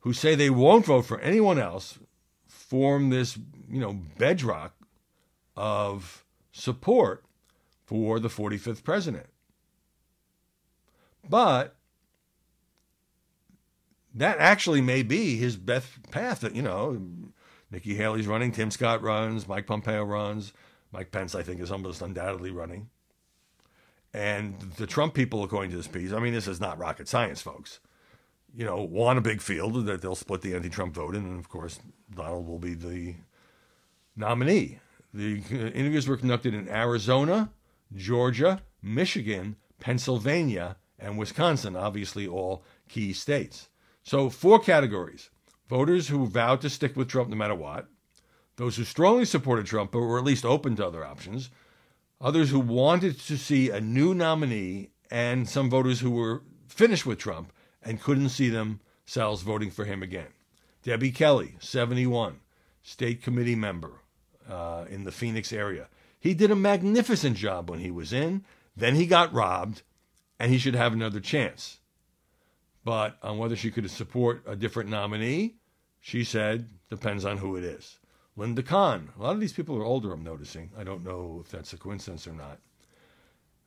who 0.00 0.14
say 0.14 0.34
they 0.34 0.48
won't 0.48 0.86
vote 0.86 1.04
for 1.04 1.20
anyone 1.20 1.58
else, 1.58 1.98
form 2.48 3.10
this, 3.10 3.36
you 3.68 3.80
know, 3.80 4.00
bedrock 4.16 4.74
of 5.56 6.24
support 6.52 7.24
for 7.84 8.18
the 8.18 8.28
45th 8.28 8.82
president. 8.82 9.26
But 11.28 11.76
that 14.14 14.38
actually 14.38 14.80
may 14.80 15.02
be 15.02 15.36
his 15.36 15.56
best 15.56 16.10
path. 16.10 16.44
You 16.54 16.62
know, 16.62 17.02
Nikki 17.70 17.94
Haley's 17.94 18.26
running, 18.26 18.52
Tim 18.52 18.70
Scott 18.70 19.02
runs, 19.02 19.48
Mike 19.48 19.66
Pompeo 19.66 20.04
runs, 20.04 20.52
Mike 20.92 21.10
Pence 21.10 21.34
I 21.34 21.42
think 21.42 21.60
is 21.60 21.70
almost 21.70 22.02
undoubtedly 22.02 22.50
running, 22.50 22.90
and 24.14 24.58
the 24.76 24.86
Trump 24.86 25.12
people, 25.12 25.42
according 25.42 25.72
to 25.72 25.76
this 25.76 25.88
piece, 25.88 26.12
I 26.12 26.20
mean, 26.20 26.32
this 26.32 26.46
is 26.46 26.60
not 26.60 26.78
rocket 26.78 27.08
science, 27.08 27.42
folks. 27.42 27.80
You 28.56 28.64
know, 28.64 28.76
want 28.76 29.18
a 29.18 29.22
big 29.22 29.40
field 29.40 29.86
that 29.86 30.00
they'll 30.00 30.14
split 30.14 30.40
the 30.40 30.54
anti-Trump 30.54 30.94
vote, 30.94 31.16
in, 31.16 31.24
and 31.24 31.40
of 31.40 31.48
course 31.48 31.80
Donald 32.14 32.46
will 32.46 32.60
be 32.60 32.74
the 32.74 33.16
nominee. 34.14 34.78
The 35.12 35.42
interviews 35.50 36.06
were 36.06 36.16
conducted 36.16 36.54
in 36.54 36.68
Arizona, 36.68 37.50
Georgia, 37.94 38.62
Michigan, 38.80 39.56
Pennsylvania, 39.80 40.76
and 40.98 41.18
Wisconsin, 41.18 41.74
obviously 41.74 42.26
all 42.28 42.64
key 42.88 43.12
states. 43.12 43.68
So, 44.04 44.30
four 44.30 44.60
categories 44.60 45.30
voters 45.68 46.08
who 46.08 46.26
vowed 46.26 46.60
to 46.60 46.70
stick 46.70 46.96
with 46.96 47.08
Trump 47.08 47.28
no 47.30 47.36
matter 47.36 47.54
what, 47.54 47.88
those 48.56 48.76
who 48.76 48.84
strongly 48.84 49.24
supported 49.24 49.66
Trump 49.66 49.92
but 49.92 50.00
were 50.00 50.18
at 50.18 50.24
least 50.24 50.44
open 50.44 50.76
to 50.76 50.86
other 50.86 51.04
options, 51.04 51.50
others 52.20 52.50
who 52.50 52.60
wanted 52.60 53.18
to 53.20 53.36
see 53.36 53.70
a 53.70 53.80
new 53.80 54.14
nominee, 54.14 54.90
and 55.10 55.48
some 55.48 55.68
voters 55.68 56.00
who 56.00 56.10
were 56.10 56.42
finished 56.68 57.06
with 57.06 57.18
Trump 57.18 57.52
and 57.82 58.00
couldn't 58.00 58.30
see 58.30 58.48
themselves 58.48 59.42
voting 59.42 59.70
for 59.70 59.84
him 59.84 60.02
again. 60.02 60.28
Debbie 60.82 61.10
Kelly, 61.10 61.56
71, 61.60 62.40
state 62.82 63.22
committee 63.22 63.54
member 63.54 64.00
uh, 64.48 64.84
in 64.88 65.04
the 65.04 65.12
Phoenix 65.12 65.52
area. 65.52 65.88
He 66.18 66.34
did 66.34 66.50
a 66.50 66.56
magnificent 66.56 67.36
job 67.36 67.68
when 67.68 67.80
he 67.80 67.90
was 67.90 68.12
in. 68.12 68.44
Then 68.76 68.94
he 68.94 69.06
got 69.06 69.32
robbed, 69.32 69.82
and 70.38 70.50
he 70.50 70.58
should 70.58 70.74
have 70.74 70.92
another 70.92 71.20
chance. 71.20 71.80
But 72.84 73.16
on 73.22 73.38
whether 73.38 73.56
she 73.56 73.70
could 73.70 73.90
support 73.90 74.42
a 74.46 74.54
different 74.54 74.90
nominee, 74.90 75.56
she 76.00 76.22
said, 76.22 76.68
depends 76.90 77.24
on 77.24 77.38
who 77.38 77.56
it 77.56 77.64
is. 77.64 77.98
Linda 78.36 78.62
Kahn. 78.62 79.10
A 79.18 79.22
lot 79.22 79.34
of 79.34 79.40
these 79.40 79.52
people 79.52 79.76
are 79.76 79.84
older, 79.84 80.12
I'm 80.12 80.22
noticing. 80.22 80.70
I 80.76 80.84
don't 80.84 81.04
know 81.04 81.40
if 81.44 81.50
that's 81.50 81.72
a 81.72 81.78
coincidence 81.78 82.26
or 82.26 82.34
not. 82.34 82.58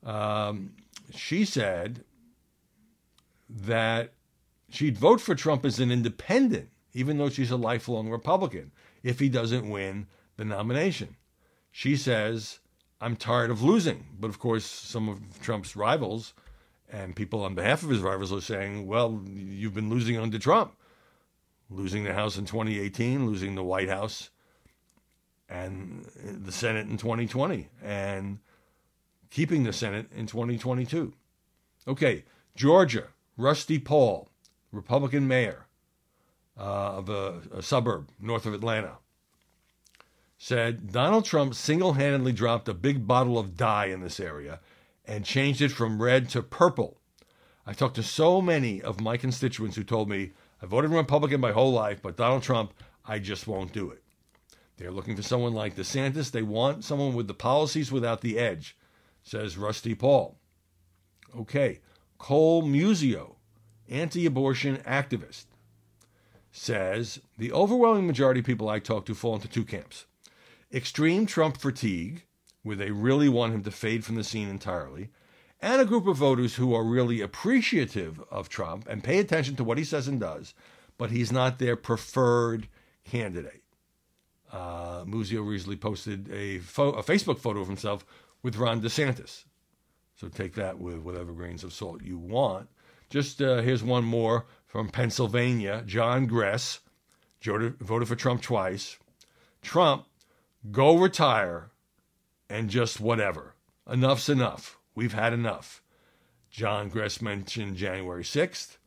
Um, 0.04 0.74
she 1.14 1.44
said 1.44 2.04
that 3.48 4.12
she'd 4.70 4.98
vote 4.98 5.20
for 5.20 5.34
Trump 5.34 5.64
as 5.64 5.80
an 5.80 5.90
independent, 5.90 6.68
even 6.92 7.18
though 7.18 7.30
she's 7.30 7.50
a 7.50 7.56
lifelong 7.56 8.08
Republican, 8.10 8.70
if 9.02 9.18
he 9.18 9.28
doesn't 9.28 9.68
win 9.68 10.06
the 10.36 10.44
nomination. 10.44 11.16
She 11.72 11.96
says, 11.96 12.60
I'm 13.00 13.16
tired 13.16 13.50
of 13.50 13.62
losing. 13.62 14.06
But 14.20 14.28
of 14.28 14.38
course, 14.38 14.64
some 14.64 15.08
of 15.08 15.40
Trump's 15.40 15.74
rivals 15.74 16.34
and 16.90 17.14
people 17.14 17.44
on 17.44 17.54
behalf 17.54 17.82
of 17.82 17.90
his 17.90 18.00
rivals 18.00 18.32
are 18.32 18.40
saying, 18.40 18.86
well, 18.86 19.22
you've 19.26 19.74
been 19.74 19.90
losing 19.90 20.16
under 20.18 20.38
Trump. 20.38 20.74
Losing 21.70 22.04
the 22.04 22.14
House 22.14 22.38
in 22.38 22.46
2018, 22.46 23.26
losing 23.26 23.54
the 23.54 23.62
White 23.62 23.90
House 23.90 24.30
and 25.50 26.06
the 26.16 26.52
Senate 26.52 26.88
in 26.88 26.96
2020, 26.96 27.68
and 27.82 28.38
keeping 29.30 29.64
the 29.64 29.72
Senate 29.72 30.06
in 30.14 30.26
2022. 30.26 31.12
Okay, 31.86 32.24
Georgia, 32.56 33.08
Rusty 33.36 33.78
Paul, 33.78 34.30
Republican 34.72 35.28
mayor 35.28 35.66
uh, 36.58 36.62
of 36.96 37.10
a, 37.10 37.40
a 37.54 37.62
suburb 37.62 38.08
north 38.18 38.46
of 38.46 38.54
Atlanta, 38.54 38.96
said 40.38 40.92
Donald 40.92 41.24
Trump 41.24 41.54
single 41.54 41.94
handedly 41.94 42.32
dropped 42.32 42.68
a 42.68 42.74
big 42.74 43.06
bottle 43.06 43.38
of 43.38 43.56
dye 43.56 43.86
in 43.86 44.00
this 44.00 44.20
area 44.20 44.60
and 45.08 45.24
changed 45.24 45.62
it 45.62 45.72
from 45.72 46.00
red 46.00 46.28
to 46.28 46.42
purple. 46.42 47.00
I 47.66 47.72
talked 47.72 47.96
to 47.96 48.02
so 48.02 48.40
many 48.40 48.80
of 48.82 49.00
my 49.00 49.16
constituents 49.16 49.74
who 49.74 49.82
told 49.82 50.08
me, 50.08 50.32
I 50.62 50.66
voted 50.66 50.90
Republican 50.90 51.40
my 51.40 51.52
whole 51.52 51.72
life, 51.72 52.00
but 52.02 52.16
Donald 52.16 52.42
Trump, 52.42 52.74
I 53.06 53.18
just 53.18 53.46
won't 53.46 53.72
do 53.72 53.90
it. 53.90 54.02
They're 54.76 54.90
looking 54.92 55.16
for 55.16 55.22
someone 55.22 55.54
like 55.54 55.74
DeSantis. 55.74 56.30
They 56.30 56.42
want 56.42 56.84
someone 56.84 57.14
with 57.14 57.26
the 57.26 57.34
policies 57.34 57.90
without 57.90 58.20
the 58.20 58.38
edge, 58.38 58.76
says 59.22 59.58
Rusty 59.58 59.94
Paul. 59.94 60.38
Okay, 61.36 61.80
Cole 62.18 62.62
Muzio, 62.62 63.36
anti 63.88 64.24
abortion 64.26 64.76
activist, 64.78 65.46
says 66.52 67.20
the 67.36 67.52
overwhelming 67.52 68.06
majority 68.06 68.40
of 68.40 68.46
people 68.46 68.68
I 68.68 68.78
talk 68.78 69.04
to 69.06 69.14
fall 69.14 69.34
into 69.34 69.48
two 69.48 69.64
camps 69.64 70.06
extreme 70.72 71.24
Trump 71.24 71.56
fatigue, 71.56 72.24
where 72.62 72.76
they 72.76 72.90
really 72.90 73.28
want 73.28 73.54
him 73.54 73.62
to 73.64 73.70
fade 73.70 74.04
from 74.04 74.14
the 74.16 74.24
scene 74.24 74.48
entirely, 74.48 75.10
and 75.60 75.80
a 75.80 75.86
group 75.86 76.06
of 76.06 76.16
voters 76.16 76.54
who 76.54 76.74
are 76.74 76.84
really 76.84 77.20
appreciative 77.20 78.20
of 78.30 78.48
Trump 78.48 78.86
and 78.88 79.02
pay 79.02 79.18
attention 79.18 79.56
to 79.56 79.64
what 79.64 79.78
he 79.78 79.84
says 79.84 80.06
and 80.06 80.20
does, 80.20 80.54
but 80.96 81.10
he's 81.10 81.32
not 81.32 81.58
their 81.58 81.76
preferred 81.76 82.68
candidate. 83.04 83.62
Uh, 84.52 85.04
Muzio 85.04 85.46
recently 85.46 85.76
posted 85.76 86.30
a, 86.32 86.58
fo- 86.58 86.92
a 86.92 87.02
Facebook 87.02 87.38
photo 87.38 87.60
of 87.60 87.66
himself 87.66 88.04
with 88.42 88.56
Ron 88.56 88.80
DeSantis. 88.80 89.44
So 90.16 90.28
take 90.28 90.54
that 90.54 90.78
with 90.78 90.98
whatever 90.98 91.32
grains 91.32 91.64
of 91.64 91.72
salt 91.72 92.02
you 92.02 92.18
want. 92.18 92.68
Just 93.10 93.40
uh, 93.40 93.62
here's 93.62 93.82
one 93.82 94.04
more 94.04 94.46
from 94.66 94.88
Pennsylvania. 94.88 95.82
John 95.86 96.26
Gress 96.26 96.80
voted 97.42 98.08
for 98.08 98.16
Trump 98.16 98.42
twice. 98.42 98.98
Trump, 99.62 100.06
go 100.70 100.96
retire 100.96 101.70
and 102.48 102.70
just 102.70 103.00
whatever. 103.00 103.54
Enough's 103.86 104.28
enough. 104.28 104.78
We've 104.94 105.14
had 105.14 105.32
enough. 105.32 105.82
John 106.50 106.88
Gress 106.88 107.20
mentioned 107.20 107.76
January 107.76 108.24
6th, 108.24 108.78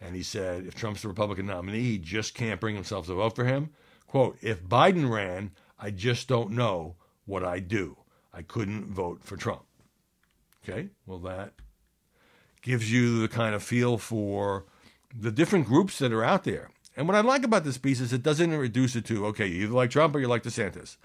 and 0.00 0.16
he 0.16 0.22
said 0.22 0.66
if 0.66 0.74
Trump's 0.74 1.02
the 1.02 1.08
Republican 1.08 1.46
nominee, 1.46 1.82
he 1.82 1.98
just 1.98 2.34
can't 2.34 2.60
bring 2.60 2.74
himself 2.74 3.06
to 3.06 3.14
vote 3.14 3.36
for 3.36 3.44
him. 3.44 3.70
Quote, 4.06 4.38
if 4.40 4.62
Biden 4.62 5.10
ran, 5.10 5.52
I 5.78 5.90
just 5.90 6.26
don't 6.26 6.50
know 6.50 6.96
what 7.26 7.44
I'd 7.44 7.68
do. 7.68 7.96
I 8.32 8.42
couldn't 8.42 8.86
vote 8.86 9.22
for 9.22 9.36
Trump. 9.36 9.62
Okay, 10.62 10.88
well, 11.06 11.18
that 11.20 11.52
gives 12.62 12.92
you 12.92 13.20
the 13.20 13.28
kind 13.28 13.54
of 13.54 13.62
feel 13.62 13.98
for 13.98 14.66
the 15.14 15.30
different 15.30 15.66
groups 15.66 15.98
that 15.98 16.12
are 16.12 16.24
out 16.24 16.44
there. 16.44 16.70
And 16.96 17.06
what 17.06 17.16
I 17.16 17.20
like 17.20 17.44
about 17.44 17.64
this 17.64 17.78
piece 17.78 18.00
is 18.00 18.12
it 18.12 18.22
doesn't 18.22 18.50
reduce 18.50 18.96
it 18.96 19.04
to, 19.06 19.26
okay, 19.26 19.46
you 19.46 19.64
either 19.64 19.72
like 19.72 19.90
Trump 19.90 20.14
or 20.14 20.20
you 20.20 20.28
like 20.28 20.42
DeSantis. 20.42 20.96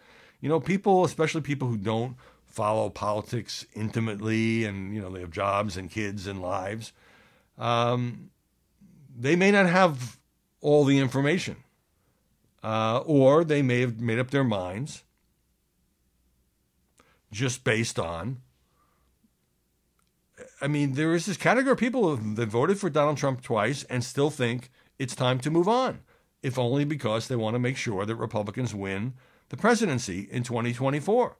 You 0.41 0.49
know, 0.49 0.59
people, 0.59 1.05
especially 1.05 1.41
people 1.41 1.67
who 1.67 1.77
don't 1.77 2.15
follow 2.45 2.89
politics 2.89 3.65
intimately 3.73 4.63
and, 4.63 4.93
you 4.93 5.01
know, 5.01 5.09
they 5.09 5.21
have 5.21 5.31
jobs 5.31 5.75
and 5.77 5.89
kids 5.89 6.27
and 6.27 6.41
lives, 6.41 6.93
um, 7.57 8.29
they 9.17 9.35
may 9.35 9.51
not 9.51 9.67
have 9.67 10.19
all 10.61 10.85
the 10.85 10.99
information. 10.99 11.57
Uh, 12.63 13.03
or 13.05 13.43
they 13.43 13.61
may 13.61 13.81
have 13.81 13.99
made 13.99 14.17
up 14.17 14.31
their 14.31 14.43
minds 14.43 15.03
just 17.31 17.63
based 17.63 17.99
on. 17.99 18.41
I 20.59 20.67
mean, 20.67 20.93
there 20.93 21.13
is 21.13 21.27
this 21.27 21.37
category 21.37 21.73
of 21.73 21.77
people 21.77 22.15
that 22.15 22.47
voted 22.47 22.79
for 22.79 22.89
Donald 22.89 23.17
Trump 23.17 23.43
twice 23.43 23.83
and 23.83 24.03
still 24.03 24.31
think 24.31 24.71
it's 24.97 25.13
time 25.13 25.39
to 25.41 25.51
move 25.51 25.67
on, 25.67 25.99
if 26.41 26.57
only 26.57 26.85
because 26.85 27.27
they 27.27 27.35
want 27.35 27.53
to 27.53 27.59
make 27.59 27.77
sure 27.77 28.03
that 28.03 28.15
Republicans 28.15 28.73
win 28.73 29.13
the 29.55 29.61
presidency 29.61 30.27
in 30.31 30.43
2024. 30.43 31.37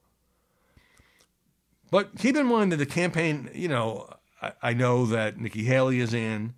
But 1.91 2.17
keep 2.17 2.35
in 2.35 2.47
mind 2.47 2.71
that 2.71 2.77
the 2.77 2.85
campaign, 2.85 3.49
you 3.53 3.67
know, 3.67 4.09
I, 4.41 4.53
I 4.61 4.73
know 4.73 5.05
that 5.05 5.37
Nikki 5.39 5.63
Haley 5.63 5.99
is 5.99 6.13
in, 6.13 6.55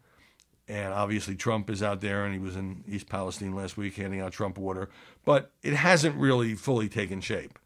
And 0.68 0.94
obviously, 0.94 1.36
Trump 1.36 1.70
is 1.70 1.82
out 1.82 2.02
there, 2.02 2.26
and 2.26 2.34
he 2.34 2.40
was 2.40 2.58
in 2.58 2.84
East 2.88 3.08
Palestine 3.08 3.56
last 3.56 3.78
week 3.78 3.96
handing 3.96 4.20
out 4.20 4.34
Trump 4.34 4.58
water. 4.58 4.90
But 5.24 5.52
it 5.64 5.74
hasn't 5.74 6.16
really 6.18 6.56
fully 6.56 6.90
taken 6.90 7.22
shape. 7.22 7.58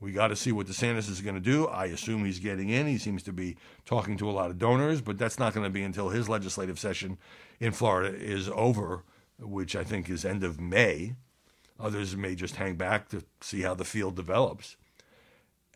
We 0.00 0.12
got 0.12 0.28
to 0.28 0.36
see 0.36 0.50
what 0.50 0.66
DeSantis 0.66 1.10
is 1.10 1.20
going 1.20 1.34
to 1.34 1.40
do. 1.40 1.66
I 1.66 1.86
assume 1.86 2.24
he's 2.24 2.38
getting 2.40 2.70
in. 2.70 2.86
He 2.86 2.98
seems 2.98 3.22
to 3.24 3.32
be 3.32 3.56
talking 3.84 4.16
to 4.16 4.28
a 4.28 4.32
lot 4.32 4.50
of 4.50 4.58
donors, 4.58 5.00
but 5.00 5.18
that's 5.18 5.38
not 5.38 5.52
going 5.54 5.64
to 5.64 5.70
be 5.70 5.82
until 5.82 6.08
his 6.08 6.28
legislative 6.28 6.78
session 6.78 7.18
in 7.60 7.72
Florida 7.72 8.16
is 8.16 8.48
over, 8.48 9.04
which 9.38 9.76
I 9.76 9.84
think 9.84 10.08
is 10.08 10.24
end 10.24 10.42
of 10.42 10.58
May. 10.58 11.14
Others 11.80 12.16
may 12.16 12.34
just 12.34 12.56
hang 12.56 12.76
back 12.76 13.08
to 13.08 13.24
see 13.40 13.62
how 13.62 13.74
the 13.74 13.84
field 13.84 14.16
develops. 14.16 14.76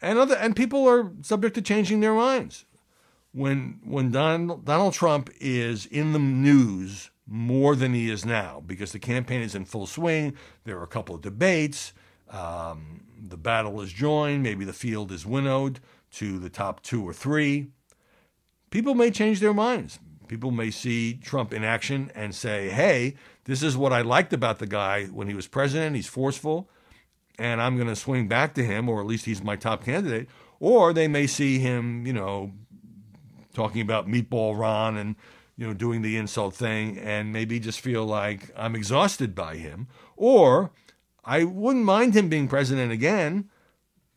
And 0.03 0.19
other 0.19 0.37
and 0.37 0.55
people 0.55 0.87
are 0.89 1.11
subject 1.23 1.55
to 1.55 1.63
changing 1.63 2.01
their 2.01 2.15
minds. 2.15 2.67
When 3.33 3.81
when 3.85 4.11
Donald, 4.11 4.65
Donald 4.65 4.93
Trump 4.93 5.31
is 5.41 5.87
in 5.87 6.13
the 6.13 6.19
news 6.19 7.11
more 7.27 7.75
than 7.75 7.95
he 7.95 8.11
is 8.11 8.25
now 8.25 8.63
because 8.67 8.93
the 8.93 8.99
campaign 8.99 9.41
is 9.41 9.55
in 9.55 9.65
full 9.65 9.87
swing. 9.87 10.35
There 10.65 10.79
are 10.79 10.85
a 10.85 10.89
couple 10.89 11.15
of 11.15 11.23
debates. 11.23 11.93
Um, 12.29 13.05
the 13.29 13.37
battle 13.37 13.81
is 13.81 13.93
joined. 13.93 14.43
Maybe 14.43 14.65
the 14.65 14.73
field 14.73 15.11
is 15.11 15.25
winnowed 15.25 15.81
to 16.13 16.39
the 16.39 16.51
top 16.51 16.83
two 16.83 17.03
or 17.03 17.13
three. 17.13 17.69
People 18.71 18.95
may 18.95 19.11
change 19.11 19.41
their 19.41 19.55
minds. 19.55 19.99
People 20.29 20.51
may 20.51 20.71
see 20.71 21.15
Trump 21.15 21.53
in 21.53 21.65
action 21.65 22.11
and 22.15 22.35
say, 22.35 22.71
hey, 22.71 23.15
this 23.45 23.63
is 23.63 23.77
what 23.77 23.93
I 23.93 24.03
liked 24.03 24.33
about 24.33 24.59
the 24.59 24.67
guy 24.67 25.05
when 25.07 25.29
he 25.29 25.35
was 25.35 25.47
president. 25.47 25.97
He's 25.97 26.07
forceful, 26.07 26.71
and 27.39 27.61
I'm 27.61 27.77
going 27.77 27.89
to 27.89 27.97
swing 27.97 28.27
back 28.27 28.55
to 28.55 28.65
him, 28.65 28.89
or 28.89 29.01
at 29.01 29.07
least 29.07 29.27
he's 29.27 29.43
my 29.43 29.57
top 29.57 29.85
candidate. 29.85 30.29
Or 30.61 30.93
they 30.93 31.09
may 31.09 31.27
see 31.27 31.59
him, 31.59 32.07
you 32.07 32.13
know, 32.13 32.53
talking 33.53 33.83
about 33.83 34.09
Meatball 34.09 34.59
Ron 34.59 34.97
and, 34.97 35.17
you 35.57 35.67
know, 35.67 35.75
doing 35.75 36.03
the 36.03 36.17
insult 36.17 36.55
thing, 36.55 36.99
and 36.99 37.33
maybe 37.33 37.61
just 37.61 37.81
feel 37.81 38.05
like 38.07 38.51
I'm 38.57 38.75
exhausted 38.75 39.35
by 39.35 39.57
him. 39.57 39.89
Or 40.17 40.73
I 41.25 41.45
wouldn't 41.45 41.85
mind 41.85 42.15
him 42.15 42.29
being 42.29 42.49
president 42.49 42.93
again, 42.93 43.51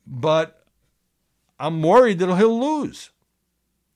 but 0.06 0.66
I'm 1.60 1.82
worried 1.82 2.20
that 2.20 2.36
he'll 2.38 2.60
lose. 2.60 3.10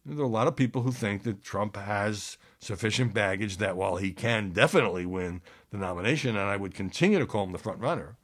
There 0.06 0.20
are 0.20 0.24
a 0.24 0.28
lot 0.28 0.48
of 0.48 0.56
people 0.56 0.82
who 0.82 0.92
think 0.92 1.24
that 1.24 1.44
Trump 1.44 1.76
has 1.76 2.38
sufficient 2.60 3.14
baggage 3.14 3.58
that 3.58 3.78
while 3.78 3.98
he 3.98 4.12
can 4.12 4.52
definitely 4.52 5.06
win 5.06 5.42
the 5.70 5.78
nomination, 5.78 6.36
and 6.36 6.50
I 6.50 6.58
would 6.58 6.74
continue 6.74 7.20
to 7.20 7.26
call 7.26 7.44
him 7.44 7.52
the 7.52 7.60
front 7.60 7.80
runner, 7.80 8.18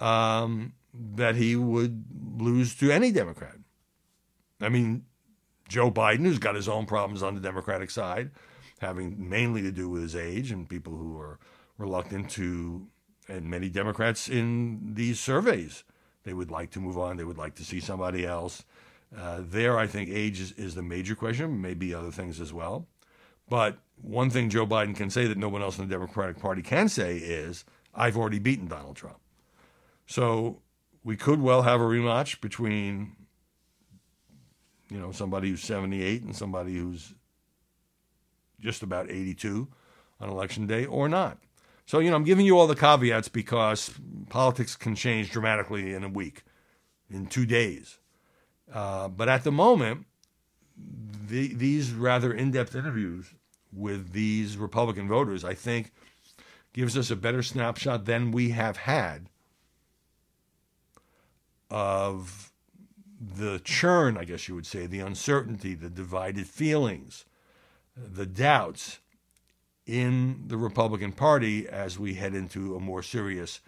um, 0.00 0.72
that 0.92 1.36
he 1.36 1.54
would 1.54 2.04
lose 2.38 2.74
to 2.76 2.90
any 2.90 3.12
Democrat. 3.12 3.56
I 4.60 4.68
mean, 4.68 5.04
Joe 5.68 5.90
Biden, 5.90 6.26
who's 6.26 6.38
got 6.38 6.56
his 6.56 6.68
own 6.68 6.86
problems 6.86 7.22
on 7.22 7.34
the 7.34 7.40
Democratic 7.40 7.90
side, 7.90 8.30
having 8.80 9.28
mainly 9.28 9.62
to 9.62 9.70
do 9.70 9.88
with 9.88 10.02
his 10.02 10.16
age 10.16 10.50
and 10.50 10.68
people 10.68 10.96
who 10.96 11.18
are 11.18 11.38
reluctant 11.78 12.28
to 12.30 12.88
and 13.28 13.48
many 13.48 13.68
Democrats 13.68 14.28
in 14.28 14.94
these 14.94 15.20
surveys. 15.20 15.84
They 16.24 16.32
would 16.32 16.50
like 16.50 16.70
to 16.72 16.80
move 16.80 16.98
on. 16.98 17.16
They 17.16 17.24
would 17.24 17.38
like 17.38 17.54
to 17.56 17.64
see 17.64 17.80
somebody 17.80 18.26
else. 18.26 18.64
Uh, 19.16 19.40
there, 19.42 19.78
I 19.78 19.86
think 19.86 20.08
age 20.08 20.40
is, 20.40 20.52
is 20.52 20.74
the 20.74 20.82
major 20.82 21.14
question, 21.14 21.60
maybe 21.60 21.94
other 21.94 22.10
things 22.10 22.40
as 22.40 22.52
well. 22.52 22.86
But 23.48 23.78
one 24.00 24.30
thing 24.30 24.48
Joe 24.48 24.66
Biden 24.66 24.96
can 24.96 25.10
say 25.10 25.26
that 25.26 25.36
no 25.36 25.48
one 25.48 25.62
else 25.62 25.78
in 25.78 25.86
the 25.86 25.94
Democratic 25.94 26.40
Party 26.40 26.62
can 26.62 26.88
say 26.88 27.16
is, 27.16 27.64
I've 27.94 28.16
already 28.16 28.38
beaten 28.38 28.68
Donald 28.68 28.96
Trump. 28.96 29.18
So 30.06 30.62
we 31.04 31.16
could 31.16 31.40
well 31.40 31.62
have 31.62 31.80
a 31.80 31.84
rematch 31.84 32.40
between, 32.40 33.16
you 34.90 34.98
know, 34.98 35.12
somebody 35.12 35.50
who's 35.50 35.62
78 35.62 36.22
and 36.22 36.34
somebody 36.34 36.76
who's 36.76 37.12
just 38.60 38.82
about 38.82 39.10
82 39.10 39.68
on 40.20 40.28
election 40.28 40.66
day 40.66 40.86
or 40.86 41.08
not. 41.08 41.38
So, 41.84 41.98
you 41.98 42.10
know, 42.10 42.16
I'm 42.16 42.24
giving 42.24 42.46
you 42.46 42.58
all 42.58 42.66
the 42.66 42.76
caveats 42.76 43.28
because 43.28 43.92
politics 44.30 44.76
can 44.76 44.94
change 44.94 45.30
dramatically 45.30 45.92
in 45.92 46.04
a 46.04 46.08
week, 46.08 46.44
in 47.10 47.26
two 47.26 47.44
days. 47.44 47.98
Uh, 48.72 49.08
but 49.08 49.28
at 49.28 49.44
the 49.44 49.52
moment, 49.52 50.06
the, 51.28 51.54
these 51.54 51.92
rather 51.92 52.32
in 52.32 52.50
depth 52.50 52.74
interviews 52.74 53.34
with 53.72 54.12
these 54.12 54.56
Republican 54.56 55.08
voters, 55.08 55.44
I 55.44 55.54
think, 55.54 55.92
gives 56.72 56.96
us 56.96 57.10
a 57.10 57.16
better 57.16 57.42
snapshot 57.42 58.06
than 58.06 58.32
we 58.32 58.50
have 58.50 58.78
had 58.78 59.28
of 61.70 62.52
the 63.20 63.60
churn, 63.60 64.18
I 64.18 64.24
guess 64.24 64.48
you 64.48 64.54
would 64.54 64.66
say, 64.66 64.86
the 64.86 65.00
uncertainty, 65.00 65.74
the 65.74 65.88
divided 65.88 66.46
feelings, 66.46 67.24
the 67.96 68.26
doubts 68.26 68.98
in 69.86 70.44
the 70.46 70.56
Republican 70.56 71.12
Party 71.12 71.68
as 71.68 71.98
we 71.98 72.14
head 72.14 72.34
into 72.34 72.76
a 72.76 72.80
more 72.80 73.02
serious 73.02 73.60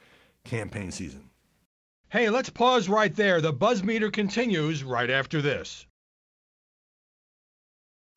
campaign 0.44 0.90
season. 0.90 1.30
Hey, 2.14 2.31
let's 2.31 2.48
pause 2.48 2.88
right 2.88 3.12
there. 3.12 3.40
The 3.40 3.53
buzz 3.53 3.83
meter 3.83 4.09
continues 4.09 4.85
right 4.85 5.11
after 5.11 5.42
this. 5.42 5.85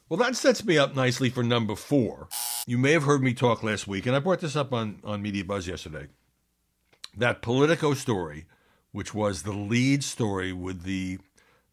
Well, 0.08 0.20
that 0.20 0.36
sets 0.36 0.64
me 0.64 0.78
up 0.78 0.96
nicely 0.96 1.32
for 1.32 1.42
number 1.42 1.76
four. 1.76 2.30
You 2.68 2.78
may 2.78 2.92
have 2.92 3.06
heard 3.06 3.24
me 3.24 3.34
talk 3.34 3.64
last 3.64 3.88
week, 3.88 4.06
and 4.06 4.16
I 4.16 4.20
brought 4.20 4.42
this 4.42 4.56
up 4.56 4.72
on, 4.72 5.00
on 5.04 5.24
Media 5.24 5.44
Buzz 5.44 5.68
yesterday. 5.68 6.10
That 7.18 7.42
Politico 7.42 7.96
story, 7.96 8.46
which 8.92 9.16
was 9.16 9.42
the 9.42 9.52
lead 9.52 10.04
story 10.04 10.54
with 10.54 10.84
the 10.84 11.18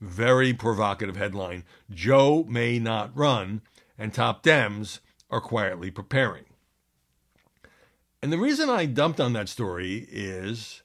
very 0.01 0.55
provocative 0.55 1.17
headline 1.17 1.65
Joe 1.91 2.47
may 2.49 2.79
not 2.79 3.15
run, 3.15 3.61
and 3.99 4.15
top 4.15 4.43
Dems 4.43 5.01
are 5.29 5.43
quietly 5.43 5.91
preparing. 5.91 6.45
And 8.23 8.33
the 8.33 8.39
reason 8.39 8.71
I 8.71 8.87
dumped 8.87 9.21
on 9.21 9.35
that 9.35 9.51
story 9.51 10.09
is 10.11 10.84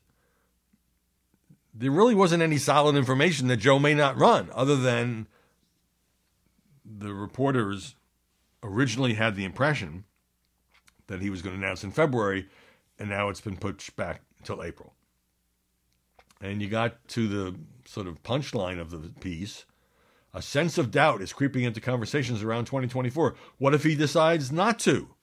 there 1.79 1.91
really 1.91 2.13
wasn't 2.13 2.43
any 2.43 2.57
solid 2.57 2.97
information 2.97 3.47
that 3.47 3.57
Joe 3.57 3.79
may 3.79 3.93
not 3.93 4.17
run, 4.17 4.49
other 4.53 4.75
than 4.75 5.27
the 6.83 7.13
reporters 7.13 7.95
originally 8.61 9.13
had 9.13 9.35
the 9.35 9.45
impression 9.45 10.03
that 11.07 11.21
he 11.21 11.29
was 11.29 11.41
going 11.41 11.57
to 11.57 11.65
announce 11.65 11.85
in 11.85 11.91
February, 11.91 12.47
and 12.99 13.09
now 13.09 13.29
it's 13.29 13.39
been 13.39 13.55
pushed 13.55 13.95
back 13.95 14.21
until 14.39 14.61
April. 14.61 14.93
And 16.41 16.61
you 16.61 16.67
got 16.67 17.07
to 17.09 17.27
the 17.29 17.55
sort 17.85 18.07
of 18.07 18.23
punchline 18.23 18.79
of 18.79 18.91
the 18.91 19.09
piece, 19.21 19.65
a 20.33 20.41
sense 20.41 20.77
of 20.77 20.91
doubt 20.91 21.21
is 21.21 21.31
creeping 21.31 21.63
into 21.63 21.79
conversations 21.79 22.43
around 22.43 22.65
2024. 22.65 23.35
What 23.57 23.73
if 23.73 23.83
he 23.83 23.95
decides 23.95 24.51
not 24.51 24.79
to? 24.79 25.15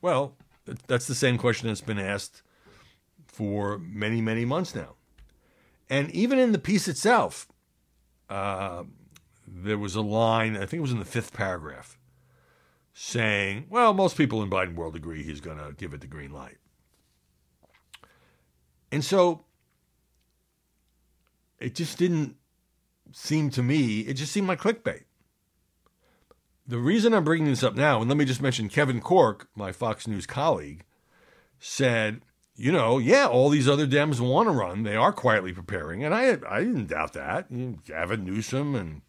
Well, 0.00 0.36
that's 0.86 1.06
the 1.06 1.14
same 1.14 1.36
question 1.36 1.68
that's 1.68 1.82
been 1.82 1.98
asked 1.98 2.42
for 3.40 3.78
many, 3.78 4.20
many 4.20 4.44
months 4.44 4.74
now. 4.74 4.96
And 5.88 6.10
even 6.10 6.38
in 6.38 6.52
the 6.52 6.58
piece 6.58 6.88
itself, 6.88 7.48
uh, 8.28 8.82
there 9.46 9.78
was 9.78 9.94
a 9.94 10.02
line, 10.02 10.56
I 10.56 10.66
think 10.66 10.74
it 10.74 10.82
was 10.82 10.92
in 10.92 10.98
the 10.98 11.06
fifth 11.06 11.32
paragraph, 11.32 11.98
saying, 12.92 13.64
well, 13.70 13.94
most 13.94 14.18
people 14.18 14.42
in 14.42 14.50
Biden 14.50 14.74
world 14.74 14.94
agree 14.94 15.22
he's 15.22 15.40
going 15.40 15.56
to 15.56 15.72
give 15.72 15.94
it 15.94 16.02
the 16.02 16.06
green 16.06 16.34
light. 16.34 16.58
And 18.92 19.02
so 19.02 19.46
it 21.58 21.74
just 21.74 21.96
didn't 21.96 22.36
seem 23.10 23.48
to 23.52 23.62
me, 23.62 24.00
it 24.00 24.14
just 24.14 24.32
seemed 24.32 24.48
like 24.48 24.60
clickbait. 24.60 25.04
The 26.66 26.76
reason 26.76 27.14
I'm 27.14 27.24
bringing 27.24 27.48
this 27.48 27.62
up 27.62 27.74
now, 27.74 28.02
and 28.02 28.10
let 28.10 28.18
me 28.18 28.26
just 28.26 28.42
mention 28.42 28.68
Kevin 28.68 29.00
Corke, 29.00 29.46
my 29.56 29.72
Fox 29.72 30.06
News 30.06 30.26
colleague, 30.26 30.84
said, 31.58 32.20
you 32.56 32.72
know, 32.72 32.98
yeah, 32.98 33.26
all 33.26 33.48
these 33.48 33.68
other 33.68 33.86
Dems 33.86 34.20
want 34.20 34.48
to 34.48 34.52
run. 34.52 34.82
They 34.82 34.96
are 34.96 35.12
quietly 35.12 35.52
preparing. 35.52 36.04
And 36.04 36.14
I, 36.14 36.38
I 36.48 36.60
didn't 36.60 36.88
doubt 36.88 37.14
that. 37.14 37.48
Gavin 37.84 38.24
Newsom 38.24 38.74
and 38.74 39.02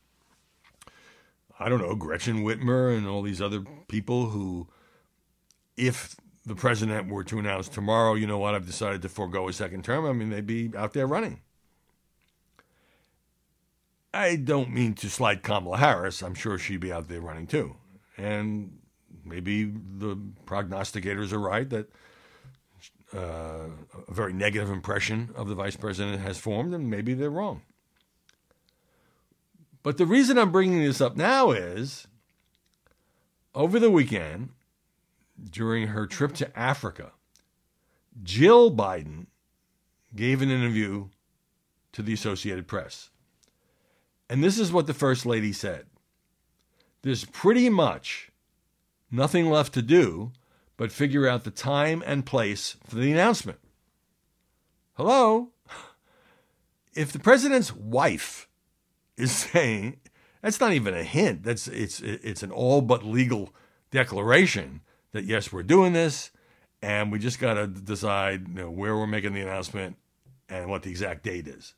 I 1.59 1.69
don't 1.69 1.81
know, 1.81 1.95
Gretchen 1.95 2.43
Whitmer 2.43 2.97
and 2.97 3.07
all 3.07 3.21
these 3.21 3.41
other 3.41 3.63
people 3.87 4.27
who, 4.27 4.67
if 5.77 6.15
the 6.43 6.55
president 6.55 7.07
were 7.07 7.23
to 7.25 7.37
announce 7.37 7.69
tomorrow, 7.69 8.15
you 8.15 8.25
know 8.25 8.39
what, 8.39 8.55
I've 8.55 8.65
decided 8.65 9.03
to 9.03 9.09
forego 9.09 9.47
a 9.47 9.53
second 9.53 9.83
term, 9.83 10.05
I 10.05 10.13
mean, 10.13 10.31
they'd 10.31 10.47
be 10.47 10.71
out 10.75 10.93
there 10.93 11.05
running. 11.05 11.41
I 14.11 14.37
don't 14.37 14.71
mean 14.71 14.95
to 14.95 15.09
slight 15.09 15.43
Kamala 15.43 15.77
Harris. 15.77 16.23
I'm 16.23 16.33
sure 16.33 16.57
she'd 16.57 16.81
be 16.81 16.91
out 16.91 17.07
there 17.07 17.21
running 17.21 17.45
too. 17.45 17.75
And 18.17 18.79
maybe 19.23 19.65
the 19.65 20.17
prognosticators 20.45 21.31
are 21.31 21.39
right 21.39 21.69
that 21.69 21.91
uh, 23.15 23.67
a 24.07 24.13
very 24.13 24.33
negative 24.33 24.69
impression 24.69 25.29
of 25.35 25.47
the 25.47 25.55
vice 25.55 25.75
president 25.75 26.21
has 26.21 26.37
formed, 26.37 26.73
and 26.73 26.89
maybe 26.89 27.13
they're 27.13 27.29
wrong. 27.29 27.61
But 29.83 29.97
the 29.97 30.05
reason 30.05 30.37
I'm 30.37 30.51
bringing 30.51 30.83
this 30.83 31.01
up 31.01 31.17
now 31.17 31.51
is 31.51 32.07
over 33.53 33.79
the 33.79 33.91
weekend, 33.91 34.49
during 35.49 35.87
her 35.87 36.05
trip 36.05 36.33
to 36.33 36.57
Africa, 36.57 37.11
Jill 38.23 38.71
Biden 38.71 39.27
gave 40.15 40.41
an 40.41 40.51
interview 40.51 41.07
to 41.93 42.01
the 42.01 42.13
Associated 42.13 42.67
Press. 42.67 43.09
And 44.29 44.43
this 44.43 44.57
is 44.57 44.71
what 44.71 44.87
the 44.87 44.93
First 44.93 45.25
Lady 45.25 45.51
said 45.51 45.85
There's 47.01 47.25
pretty 47.25 47.69
much 47.69 48.31
nothing 49.09 49.49
left 49.49 49.73
to 49.73 49.81
do 49.81 50.31
but 50.81 50.91
figure 50.91 51.27
out 51.27 51.43
the 51.43 51.51
time 51.51 52.01
and 52.07 52.25
place 52.25 52.75
for 52.87 52.95
the 52.95 53.11
announcement. 53.11 53.59
Hello? 54.93 55.49
If 56.95 57.11
the 57.11 57.19
president's 57.19 57.71
wife 57.71 58.49
is 59.15 59.31
saying 59.31 59.99
that's 60.41 60.59
not 60.59 60.73
even 60.73 60.95
a 60.95 61.03
hint. 61.03 61.43
That's 61.43 61.67
it's 61.67 62.01
it's 62.01 62.41
an 62.41 62.49
all 62.49 62.81
but 62.81 63.05
legal 63.05 63.53
declaration 63.91 64.81
that 65.11 65.25
yes, 65.25 65.53
we're 65.53 65.61
doing 65.61 65.93
this, 65.93 66.31
and 66.81 67.11
we 67.11 67.19
just 67.19 67.39
got 67.39 67.53
to 67.53 67.67
decide 67.67 68.47
you 68.47 68.55
know, 68.55 68.71
where 68.71 68.97
we're 68.97 69.05
making 69.05 69.35
the 69.35 69.41
announcement 69.41 69.97
and 70.49 70.67
what 70.67 70.81
the 70.81 70.89
exact 70.89 71.21
date 71.21 71.47
is. 71.47 71.75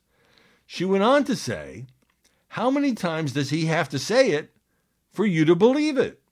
She 0.64 0.86
went 0.86 1.04
on 1.04 1.24
to 1.24 1.36
say, 1.36 1.84
"How 2.48 2.70
many 2.70 2.94
times 2.94 3.32
does 3.32 3.50
he 3.50 3.66
have 3.66 3.90
to 3.90 3.98
say 3.98 4.30
it 4.30 4.56
for 5.12 5.26
you 5.26 5.44
to 5.44 5.54
believe 5.54 5.98
it?" 5.98 6.23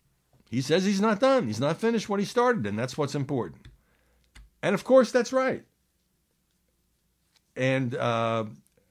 He 0.53 0.61
says 0.61 0.85
he's 0.85 1.01
not 1.01 1.19
done. 1.19 1.47
He's 1.47 1.59
not 1.59 1.79
finished 1.79 2.11
what 2.11 2.21
he 2.21 2.27
started, 2.27 2.67
and 2.67 2.79
that's 2.79 2.99
what's 2.99 3.15
important. 3.15 3.69
And 4.62 4.75
of 4.75 4.85
course, 4.85 5.11
that's 5.11 5.33
right. 5.33 5.65
And 7.57 7.95
uh, 7.95 8.45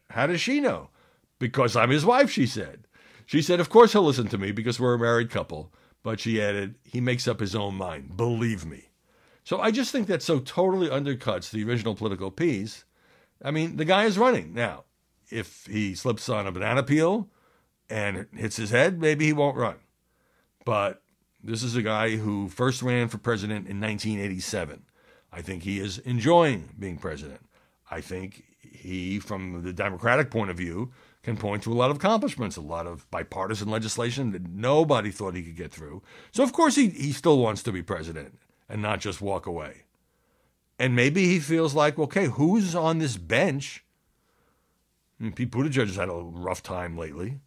how 0.10 0.26
does 0.26 0.41
she 0.41 0.60
know? 0.60 0.89
Because 1.38 1.76
I'm 1.76 1.91
his 1.91 2.04
wife, 2.04 2.32
she 2.32 2.47
said. 2.47 2.88
She 3.28 3.43
said, 3.43 3.60
Of 3.60 3.69
course 3.69 3.93
he'll 3.93 4.02
listen 4.02 4.28
to 4.30 4.39
me 4.39 4.52
because 4.52 4.80
we're 4.80 4.95
a 4.95 5.00
married 5.00 5.30
couple. 5.30 5.71
But 6.02 6.19
she 6.19 6.41
added, 6.41 6.74
He 6.84 7.00
makes 7.00 7.28
up 7.28 7.39
his 7.39 7.56
own 7.56 7.76
mind. 7.76 8.17
Believe 8.17 8.65
me. 8.65 8.89
So 9.43 9.62
I 9.62 9.69
just 9.69 9.91
think 9.91 10.08
that 10.08 10.24
so 10.24 10.39
totally 10.39 10.89
undercuts 10.89 11.52
the 11.52 11.63
original 11.63 11.93
political 11.93 12.32
piece. 12.32 12.86
I 13.43 13.52
mean, 13.52 13.78
the 13.78 13.86
guy 13.86 14.06
is 14.06 14.17
running. 14.17 14.56
Now, 14.56 14.86
if 15.30 15.67
he 15.67 15.93
slips 15.93 16.28
on 16.28 16.47
a 16.47 16.52
banana 16.52 16.82
peel 16.82 17.30
and 17.88 18.26
hits 18.36 18.58
his 18.58 18.71
head, 18.71 19.00
maybe 19.00 19.28
he 19.28 19.34
won't 19.34 19.58
run. 19.58 19.76
But 20.65 21.04
this 21.43 21.63
is 21.63 21.75
a 21.75 21.82
guy 21.82 22.17
who 22.17 22.49
first 22.49 22.82
ran 22.82 23.08
for 23.08 23.17
president 23.17 23.67
in 23.67 23.80
1987. 23.80 24.84
I 25.32 25.41
think 25.41 25.63
he 25.63 25.80
is 25.80 25.97
enjoying 25.99 26.69
being 26.77 26.97
president. 26.97 27.41
I 27.89 28.01
think 28.01 28.43
he, 28.62 29.19
from 29.19 29.63
the 29.63 29.73
Democratic 29.73 30.30
point 30.30 30.51
of 30.51 30.58
view, 30.58 30.91
can 31.23 31.38
point 31.38 31.63
to 31.63 31.71
a 31.71 31.75
lot 31.75 31.91
of 31.91 31.97
accomplishments, 31.97 32.58
a 32.58 32.62
lot 32.62 32.88
of 32.88 33.10
bipartisan 33.12 33.69
legislation 33.69 34.32
that 34.32 34.47
nobody 34.49 35.12
thought 35.12 35.36
he 35.36 35.43
could 35.43 35.56
get 35.56 35.71
through. 35.71 36.01
So, 36.32 36.43
of 36.43 36.51
course, 36.51 36.75
he, 36.75 36.89
he 36.89 37.12
still 37.12 37.38
wants 37.38 37.63
to 37.63 37.71
be 37.71 37.84
president 37.84 38.39
and 38.67 38.82
not 38.82 38.99
just 38.99 39.21
walk 39.21 39.45
away. 39.45 39.84
And 40.80 40.95
maybe 40.95 41.25
he 41.25 41.39
feels 41.39 41.75
like, 41.75 41.99
okay, 41.99 42.25
who's 42.25 42.73
on 42.73 42.97
this 42.97 43.17
bench? 43.17 43.86
I 45.19 45.23
mean, 45.23 45.34
Pete 45.34 45.51
Buttigieg 45.51 45.88
has 45.88 45.95
had 45.95 46.10
a 46.10 46.13
rough 46.13 46.63
time 46.63 46.97
lately 46.97 47.39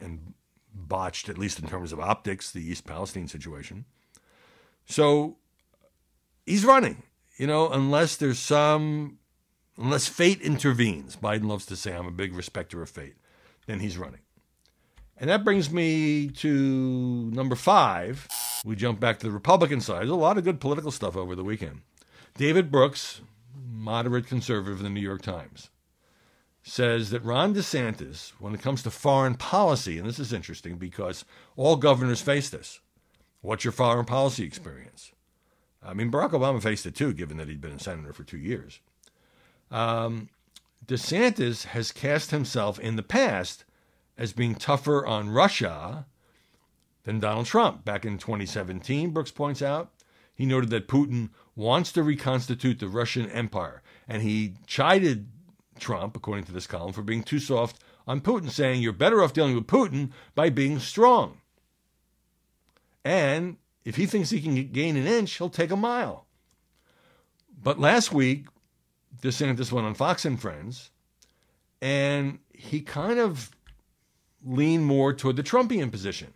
and 0.00 0.34
botched, 0.74 1.28
at 1.28 1.38
least 1.38 1.58
in 1.58 1.68
terms 1.68 1.92
of 1.92 2.00
optics, 2.00 2.50
the 2.50 2.62
East 2.62 2.86
Palestine 2.86 3.28
situation. 3.28 3.84
So 4.86 5.36
he's 6.46 6.64
running, 6.64 7.02
you 7.36 7.46
know, 7.46 7.68
unless 7.68 8.16
there's 8.16 8.38
some 8.38 9.18
unless 9.78 10.08
fate 10.08 10.40
intervenes. 10.40 11.16
Biden 11.16 11.46
loves 11.46 11.66
to 11.66 11.76
say, 11.76 11.94
I'm 11.94 12.06
a 12.06 12.12
big 12.12 12.34
respecter 12.34 12.82
of 12.82 12.90
fate. 12.90 13.16
Then 13.66 13.80
he's 13.80 13.96
running. 13.96 14.20
And 15.16 15.30
that 15.30 15.44
brings 15.44 15.70
me 15.70 16.28
to 16.28 17.30
number 17.32 17.54
five. 17.54 18.26
We 18.64 18.76
jump 18.76 19.00
back 19.00 19.18
to 19.20 19.26
the 19.26 19.32
Republican 19.32 19.80
side. 19.80 20.00
There's 20.00 20.10
a 20.10 20.14
lot 20.14 20.38
of 20.38 20.44
good 20.44 20.60
political 20.60 20.90
stuff 20.90 21.16
over 21.16 21.34
the 21.34 21.44
weekend. 21.44 21.82
David 22.36 22.70
Brooks, 22.70 23.20
moderate 23.70 24.26
conservative 24.26 24.78
in 24.78 24.84
the 24.84 24.90
New 24.90 25.00
York 25.00 25.22
Times, 25.22 25.70
says 26.62 27.10
that 27.10 27.24
Ron 27.24 27.54
DeSantis, 27.54 28.30
when 28.38 28.54
it 28.54 28.62
comes 28.62 28.82
to 28.82 28.90
foreign 28.90 29.34
policy, 29.34 29.98
and 29.98 30.08
this 30.08 30.18
is 30.18 30.32
interesting 30.32 30.76
because 30.76 31.24
all 31.56 31.76
governors 31.76 32.22
face 32.22 32.50
this. 32.50 32.80
What's 33.40 33.64
your 33.64 33.72
foreign 33.72 34.04
policy 34.04 34.44
experience? 34.44 35.12
I 35.82 35.94
mean, 35.94 36.12
Barack 36.12 36.30
Obama 36.30 36.62
faced 36.62 36.86
it 36.86 36.94
too, 36.94 37.12
given 37.12 37.36
that 37.38 37.48
he'd 37.48 37.60
been 37.60 37.72
a 37.72 37.80
senator 37.80 38.12
for 38.12 38.22
two 38.22 38.38
years. 38.38 38.78
Um, 39.70 40.28
DeSantis 40.86 41.64
has 41.66 41.90
cast 41.90 42.30
himself 42.30 42.78
in 42.78 42.94
the 42.94 43.02
past 43.02 43.64
as 44.16 44.32
being 44.32 44.54
tougher 44.54 45.04
on 45.04 45.30
Russia 45.30 46.06
than 47.02 47.18
Donald 47.18 47.46
Trump. 47.46 47.84
Back 47.84 48.04
in 48.04 48.18
2017, 48.18 49.10
Brooks 49.10 49.32
points 49.32 49.62
out, 49.62 49.90
he 50.34 50.46
noted 50.46 50.70
that 50.70 50.88
Putin 50.88 51.30
wants 51.56 51.90
to 51.92 52.02
reconstitute 52.02 52.78
the 52.78 52.88
Russian 52.88 53.28
Empire, 53.30 53.82
and 54.08 54.22
he 54.22 54.54
chided 54.66 55.28
Trump, 55.82 56.16
according 56.16 56.44
to 56.44 56.52
this 56.52 56.66
column, 56.66 56.94
for 56.94 57.02
being 57.02 57.22
too 57.22 57.38
soft 57.38 57.78
on 58.06 58.22
Putin, 58.22 58.50
saying 58.50 58.80
you're 58.80 58.92
better 58.92 59.22
off 59.22 59.34
dealing 59.34 59.54
with 59.54 59.66
Putin 59.66 60.10
by 60.34 60.48
being 60.48 60.78
strong. 60.78 61.38
And 63.04 63.56
if 63.84 63.96
he 63.96 64.06
thinks 64.06 64.30
he 64.30 64.40
can 64.40 64.54
gain 64.72 64.96
an 64.96 65.06
inch, 65.06 65.36
he'll 65.36 65.50
take 65.50 65.70
a 65.70 65.76
mile. 65.76 66.26
But 67.62 67.78
last 67.78 68.12
week, 68.12 68.46
DeSantis 69.20 69.70
went 69.70 69.86
on 69.86 69.94
Fox 69.94 70.24
and 70.24 70.40
Friends, 70.40 70.90
and 71.80 72.38
he 72.54 72.80
kind 72.80 73.18
of 73.18 73.50
leaned 74.44 74.86
more 74.86 75.12
toward 75.12 75.36
the 75.36 75.42
Trumpian 75.42 75.90
position. 75.90 76.32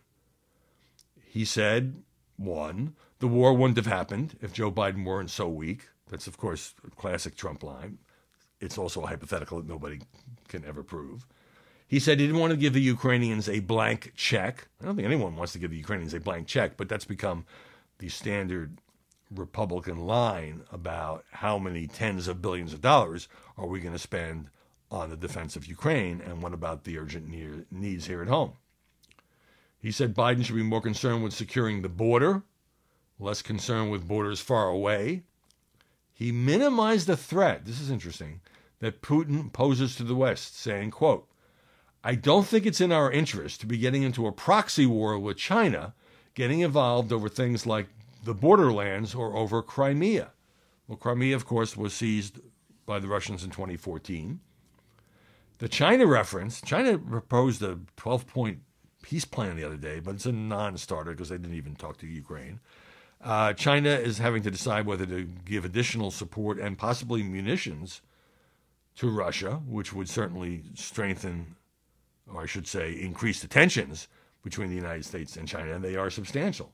He 1.25 1.45
said, 1.45 2.03
one, 2.37 2.95
the 3.19 3.29
war 3.29 3.55
wouldn't 3.55 3.77
have 3.77 3.87
happened 3.87 4.37
if 4.41 4.53
Joe 4.53 4.71
Biden 4.71 5.05
weren't 5.05 5.31
so 5.31 5.49
weak. 5.49 5.89
That's, 6.09 6.27
of 6.27 6.37
course, 6.37 6.75
a 6.87 6.91
classic 6.91 7.37
Trump 7.37 7.63
line. 7.63 7.99
It's 8.61 8.79
also 8.79 9.03
a 9.03 9.07
hypothetical 9.07 9.59
that 9.59 9.69
nobody 9.69 10.01
can 10.49 10.65
ever 10.65 10.83
prove. 10.83 11.27
He 11.89 12.01
said 12.01 12.19
he 12.19 12.27
didn't 12.27 12.41
want 12.41 12.53
to 12.53 12.57
give 12.57 12.73
the 12.73 12.81
Ukrainians 12.81 13.49
a 13.49 13.61
blank 13.61 14.13
check. 14.17 14.69
I 14.81 14.87
don't 14.87 14.97
think 14.97 15.07
anyone 15.07 15.37
wants 15.37 15.53
to 15.53 15.59
give 15.59 15.71
the 15.71 15.77
Ukrainians 15.77 16.15
a 16.15 16.21
blank 16.21 16.47
check, 16.47 16.77
but 16.77 16.89
that's 16.89 17.05
become 17.05 17.45
the 17.99 18.09
standard 18.09 18.79
Republican 19.31 20.07
line 20.07 20.63
about 20.73 21.25
how 21.31 21.59
many 21.59 21.87
tens 21.87 22.29
of 22.29 22.43
billions 22.43 22.73
of 22.73 22.81
dollars 22.81 23.29
are 23.57 23.67
we 23.67 23.81
going 23.81 23.93
to 23.93 23.99
spend 23.99 24.49
on 24.91 25.11
the 25.11 25.17
defense 25.17 25.57
of 25.57 25.67
Ukraine 25.67 26.21
and 26.21 26.43
what 26.43 26.53
about 26.53 26.85
the 26.85 26.99
urgent 26.99 27.29
needs 27.71 28.07
here 28.07 28.23
at 28.23 28.29
home. 28.29 28.53
He 29.79 29.91
said 29.91 30.15
Biden 30.15 30.45
should 30.45 30.57
be 30.57 30.63
more 30.63 30.81
concerned 30.81 31.23
with 31.23 31.33
securing 31.33 31.83
the 31.83 31.89
border, 31.89 32.43
less 33.19 33.43
concerned 33.43 33.91
with 33.91 34.09
borders 34.09 34.41
far 34.41 34.69
away. 34.69 35.23
He 36.17 36.33
minimized 36.33 37.09
the 37.09 37.17
threat, 37.17 37.67
this 37.67 37.79
is 37.79 37.91
interesting, 37.91 38.41
that 38.79 39.03
Putin 39.03 39.53
poses 39.53 39.97
to 39.97 40.03
the 40.03 40.15
West, 40.15 40.59
saying, 40.59 40.93
quote, 40.93 41.29
I 42.03 42.15
don't 42.15 42.47
think 42.47 42.65
it's 42.65 42.81
in 42.81 42.91
our 42.91 43.13
interest 43.13 43.61
to 43.61 43.67
be 43.67 43.77
getting 43.77 44.03
into 44.03 44.27
a 44.27 44.33
proxy 44.33 44.87
war 44.87 45.19
with 45.19 45.37
China, 45.37 45.93
getting 46.33 46.61
involved 46.61 47.13
over 47.13 47.29
things 47.29 47.67
like 47.67 47.89
the 48.25 48.33
borderlands 48.33 49.15
or 49.15 49.37
over 49.37 49.61
Crimea. 49.61 50.33
Well, 50.89 50.97
Crimea, 50.97 51.37
of 51.37 51.45
course, 51.45 51.77
was 51.77 51.93
seized 51.93 52.41
by 52.87 52.99
the 52.99 53.09
Russians 53.09 53.45
in 53.45 53.51
2014. 53.51 54.41
The 55.59 55.69
China 55.69 56.07
reference, 56.07 56.63
China 56.63 56.97
proposed 56.97 57.63
a 57.63 57.79
12 57.99 58.27
point 58.27 58.61
peace 59.03 59.27
plan 59.27 59.55
the 59.55 59.65
other 59.65 59.77
day, 59.77 60.01
but 60.01 60.15
it's 60.15 60.25
a 60.25 60.33
non 60.33 60.79
starter 60.79 61.11
because 61.11 61.29
they 61.29 61.37
didn't 61.37 61.57
even 61.57 61.77
talk 61.77 61.99
to 61.99 62.07
Ukraine. 62.07 62.61
Uh, 63.23 63.53
China 63.55 63.91
is 63.91 64.19
having 64.19 64.43
to 64.43 64.51
decide 64.51 64.87
whether 64.87 65.07
to 65.07 65.25
give 65.45 65.65
additional 65.65 66.11
support 66.11 66.59
and 66.59 66.79
possibly 66.79 67.23
munitions 67.23 68.03
to 68.97 69.11
Russia, 69.11 69.61
which 69.67 69.93
would 69.93 70.09
certainly 70.09 70.63
strengthen, 70.75 71.57
or 72.33 72.43
I 72.43 72.47
should 72.47 72.67
say, 72.67 72.93
increase 72.93 73.41
the 73.41 73.49
tensions 73.49 74.09
between 74.43 74.69
the 74.69 74.77
United 74.77 75.05
States 75.05 75.37
and 75.37 75.49
China, 75.49 75.75
and 75.75 75.85
they 75.85 75.97
are 75.97 76.09
substantial. 76.09 76.73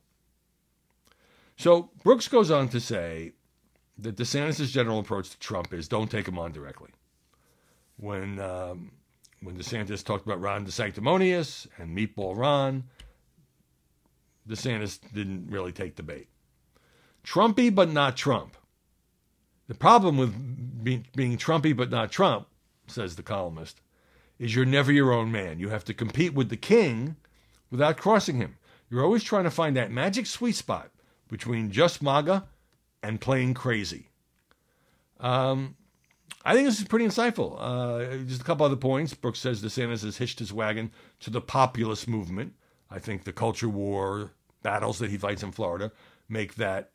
So 1.57 1.91
Brooks 2.03 2.29
goes 2.29 2.51
on 2.51 2.69
to 2.69 2.81
say 2.81 3.33
that 3.99 4.17
DeSantis' 4.17 4.71
general 4.71 4.99
approach 4.99 5.31
to 5.31 5.39
Trump 5.39 5.73
is 5.73 5.89
don't 5.89 6.11
take 6.11 6.29
him 6.29 6.39
on 6.39 6.53
directly. 6.53 6.91
When 7.97 8.39
um, 8.41 8.93
when 9.43 9.57
DeSantis 9.57 10.05
talked 10.05 10.25
about 10.25 10.41
Ron 10.41 10.67
DeSanctimonious 10.67 11.67
and 11.79 11.97
Meatball 11.97 12.37
Ron, 12.37 12.85
DeSantis 14.49 15.01
didn't 15.13 15.51
really 15.51 15.73
take 15.73 15.97
the 15.97 16.03
bait. 16.03 16.29
Trumpy 17.25 17.75
but 17.75 17.91
not 17.91 18.17
Trump. 18.17 18.57
The 19.69 19.75
problem 19.75 20.17
with 20.17 20.85
being, 20.85 21.07
being 21.15 21.37
Trumpy 21.37 21.77
but 21.77 21.91
not 21.91 22.11
Trump, 22.11 22.49
says 22.87 23.17
the 23.17 23.23
columnist, 23.23 23.81
is 24.39 24.55
you're 24.55 24.65
never 24.65 24.93
your 24.93 25.13
own 25.13 25.31
man. 25.31 25.59
You 25.59 25.69
have 25.69 25.85
to 25.85 25.95
compete 25.95 26.35
with 26.35 26.49
the 26.49 26.57
king 26.57 27.17
without 27.71 27.97
crossing 27.97 28.37
him. 28.37 28.57
You're 28.91 29.05
always 29.05 29.23
trying 29.23 29.45
to 29.45 29.51
find 29.51 29.77
that 29.77 29.91
magic 29.91 30.27
sweet 30.27 30.57
spot 30.57 30.91
between 31.29 31.71
just 31.71 32.03
MAGA 32.03 32.45
and 33.03 33.21
playing 33.21 33.55
crazy. 33.55 34.09
Um, 35.21 35.77
I 36.45 36.55
think 36.55 36.67
this 36.67 36.81
is 36.81 36.89
pretty 36.89 37.07
insightful. 37.07 37.57
Uh, 37.59 38.25
just 38.25 38.43
a 38.43 38.45
couple 38.45 38.67
other 38.67 38.77
points. 38.77 39.15
Brooks 39.15 39.39
says 39.39 39.63
DeSantis 39.63 40.05
has 40.05 40.19
hitched 40.19 40.41
his 40.41 40.53
wagon 40.53 40.91
to 41.21 41.31
the 41.31 41.41
populist 41.41 42.09
movement. 42.09 42.55
I 42.91 42.99
think 42.99 43.25
the 43.25 43.33
culture 43.33 43.69
war 43.69 44.33
battles 44.63 44.99
that 44.99 45.11
he 45.11 45.17
fights 45.17 45.43
in 45.43 45.53
Florida 45.53 45.93
make 46.29 46.57
that 46.57 46.92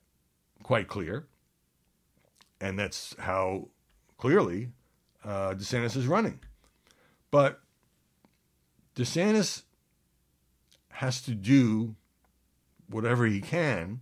quite 0.68 0.90
clear. 0.90 1.26
And 2.60 2.78
that's 2.78 3.16
how 3.20 3.70
clearly 4.18 4.72
uh, 5.24 5.54
DeSantis 5.54 5.96
is 5.96 6.08
running. 6.08 6.42
But 7.32 7.62
DeSantis 8.94 9.64
has 10.90 11.22
to 11.22 11.32
do 11.32 11.96
whatever 12.90 13.26
he 13.26 13.40
can 13.40 14.02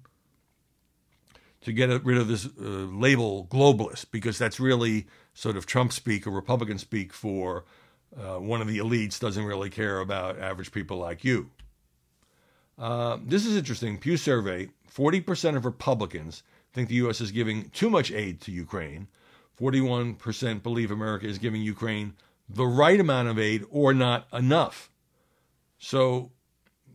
to 1.62 1.72
get 1.72 2.04
rid 2.04 2.18
of 2.18 2.28
this 2.28 2.46
uh, 2.46 2.60
label 2.60 3.48
globalist 3.52 4.08
because 4.10 4.40
that's 4.40 4.60
really 4.60 5.06
sort 5.36 5.58
of 5.58 5.68
Trump 5.68 5.94
speak 5.94 6.26
or 6.26 6.32
Republican 6.32 6.80
speak 6.80 7.14
for 7.14 7.66
uh, 8.18 8.40
one 8.40 8.62
of 8.62 8.68
the 8.68 8.80
elites 8.80 9.20
doesn't 9.20 9.46
really 9.46 9.70
care 9.70 10.00
about 10.00 10.40
average 10.40 10.72
people 10.72 10.98
like 10.98 11.24
you. 11.24 11.52
Uh, 12.80 13.18
this 13.24 13.46
is 13.46 13.56
interesting. 13.56 14.00
Pew 14.00 14.18
survey 14.18 14.70
40% 14.96 15.58
of 15.58 15.66
Republicans 15.66 16.44
think 16.76 16.90
the 16.90 16.96
U.S. 16.96 17.22
is 17.22 17.32
giving 17.32 17.70
too 17.70 17.90
much 17.90 18.12
aid 18.12 18.42
to 18.42 18.52
Ukraine. 18.52 19.08
41% 19.60 20.62
believe 20.62 20.92
America 20.92 21.26
is 21.26 21.38
giving 21.38 21.62
Ukraine 21.62 22.14
the 22.50 22.66
right 22.66 23.00
amount 23.00 23.30
of 23.30 23.40
aid 23.40 23.64
or 23.72 23.94
not 23.94 24.28
enough. 24.34 24.92
So 25.80 26.32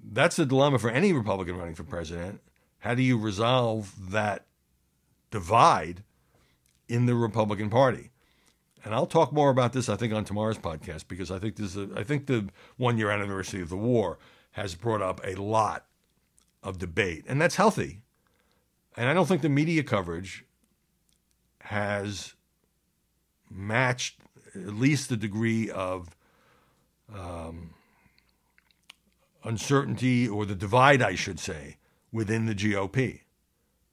that's 0.04 0.36
the 0.36 0.44
dilemma 0.44 0.78
for 0.78 0.90
any 0.90 1.12
Republican 1.12 1.56
running 1.56 1.74
for 1.74 1.84
president. 1.84 2.40
How 2.80 2.94
do 2.94 3.02
you 3.02 3.18
resolve 3.18 4.10
that 4.10 4.44
divide 5.30 6.04
in 6.88 7.06
the 7.06 7.14
Republican 7.14 7.70
Party? 7.70 8.10
And 8.84 8.94
I'll 8.94 9.06
talk 9.06 9.32
more 9.32 9.50
about 9.50 9.72
this, 9.72 9.88
I 9.88 9.96
think, 9.96 10.12
on 10.12 10.24
tomorrow's 10.24 10.58
podcast 10.58 11.08
because 11.08 11.30
I 11.30 11.38
think 11.38 11.56
this 11.56 11.74
is 11.74 11.90
a, 11.90 11.98
I 11.98 12.04
think 12.04 12.26
the 12.26 12.48
one 12.76 12.98
year 12.98 13.10
anniversary 13.10 13.62
of 13.62 13.70
the 13.70 13.76
war 13.76 14.18
has 14.52 14.74
brought 14.74 15.02
up 15.02 15.20
a 15.24 15.34
lot 15.36 15.86
of 16.62 16.78
debate, 16.78 17.24
and 17.26 17.40
that's 17.40 17.56
healthy. 17.56 18.02
And 19.00 19.08
I 19.08 19.14
don't 19.14 19.24
think 19.24 19.40
the 19.40 19.48
media 19.48 19.82
coverage 19.82 20.44
has 21.60 22.34
matched 23.50 24.20
at 24.54 24.74
least 24.74 25.08
the 25.08 25.16
degree 25.16 25.70
of 25.70 26.14
um, 27.10 27.70
uncertainty 29.42 30.28
or 30.28 30.44
the 30.44 30.54
divide, 30.54 31.00
I 31.00 31.14
should 31.14 31.40
say, 31.40 31.78
within 32.12 32.44
the 32.44 32.54
GOP. 32.54 33.14
I 33.14 33.20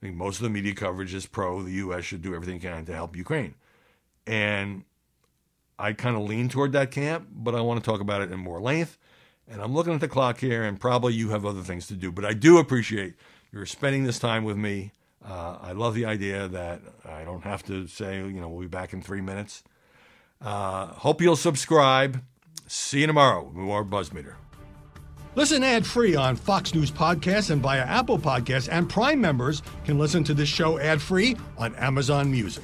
think 0.01 0.17
most 0.17 0.39
of 0.39 0.43
the 0.43 0.49
media 0.49 0.75
coverage 0.75 1.13
is 1.13 1.25
pro 1.25 1.63
the 1.63 1.71
U.S. 1.71 2.03
should 2.03 2.21
do 2.21 2.35
everything 2.35 2.57
it 2.57 2.63
can 2.63 2.83
to 2.83 2.93
help 2.93 3.15
Ukraine. 3.15 3.55
And 4.25 4.83
I 5.79 5.93
kind 5.93 6.17
of 6.17 6.23
lean 6.23 6.49
toward 6.49 6.73
that 6.73 6.91
camp, 6.91 7.29
but 7.31 7.55
I 7.55 7.61
want 7.61 7.81
to 7.81 7.89
talk 7.89 8.01
about 8.01 8.21
it 8.23 8.29
in 8.29 8.39
more 8.39 8.59
length. 8.59 8.97
And 9.47 9.61
I'm 9.61 9.73
looking 9.73 9.93
at 9.93 10.01
the 10.01 10.09
clock 10.09 10.41
here, 10.41 10.65
and 10.65 10.77
probably 10.77 11.13
you 11.13 11.29
have 11.29 11.45
other 11.45 11.61
things 11.61 11.87
to 11.87 11.93
do. 11.93 12.11
But 12.11 12.25
I 12.25 12.33
do 12.33 12.57
appreciate 12.57 13.13
you're 13.53 13.65
spending 13.65 14.03
this 14.03 14.19
time 14.19 14.43
with 14.43 14.57
me. 14.57 14.91
Uh, 15.25 15.57
I 15.61 15.71
love 15.73 15.95
the 15.95 16.05
idea 16.05 16.47
that 16.47 16.81
I 17.05 17.23
don't 17.23 17.43
have 17.43 17.63
to 17.63 17.87
say, 17.87 18.17
you 18.17 18.39
know, 18.39 18.49
we'll 18.49 18.61
be 18.61 18.67
back 18.67 18.93
in 18.93 19.01
three 19.01 19.21
minutes. 19.21 19.63
Uh, 20.41 20.87
hope 20.87 21.21
you'll 21.21 21.35
subscribe. 21.35 22.23
See 22.67 23.01
you 23.01 23.07
tomorrow 23.07 23.51
more 23.53 23.83
Buzzmeter. 23.83 24.35
Listen 25.35 25.63
ad 25.63 25.85
free 25.85 26.15
on 26.15 26.35
Fox 26.35 26.73
News 26.73 26.89
Podcasts 26.89 27.51
and 27.51 27.61
via 27.61 27.83
Apple 27.83 28.17
Podcasts, 28.17 28.67
and 28.71 28.89
Prime 28.89 29.21
members 29.21 29.61
can 29.85 29.99
listen 29.99 30.23
to 30.23 30.33
this 30.33 30.49
show 30.49 30.79
ad 30.79 30.99
free 30.99 31.37
on 31.57 31.75
Amazon 31.75 32.31
Music. 32.31 32.63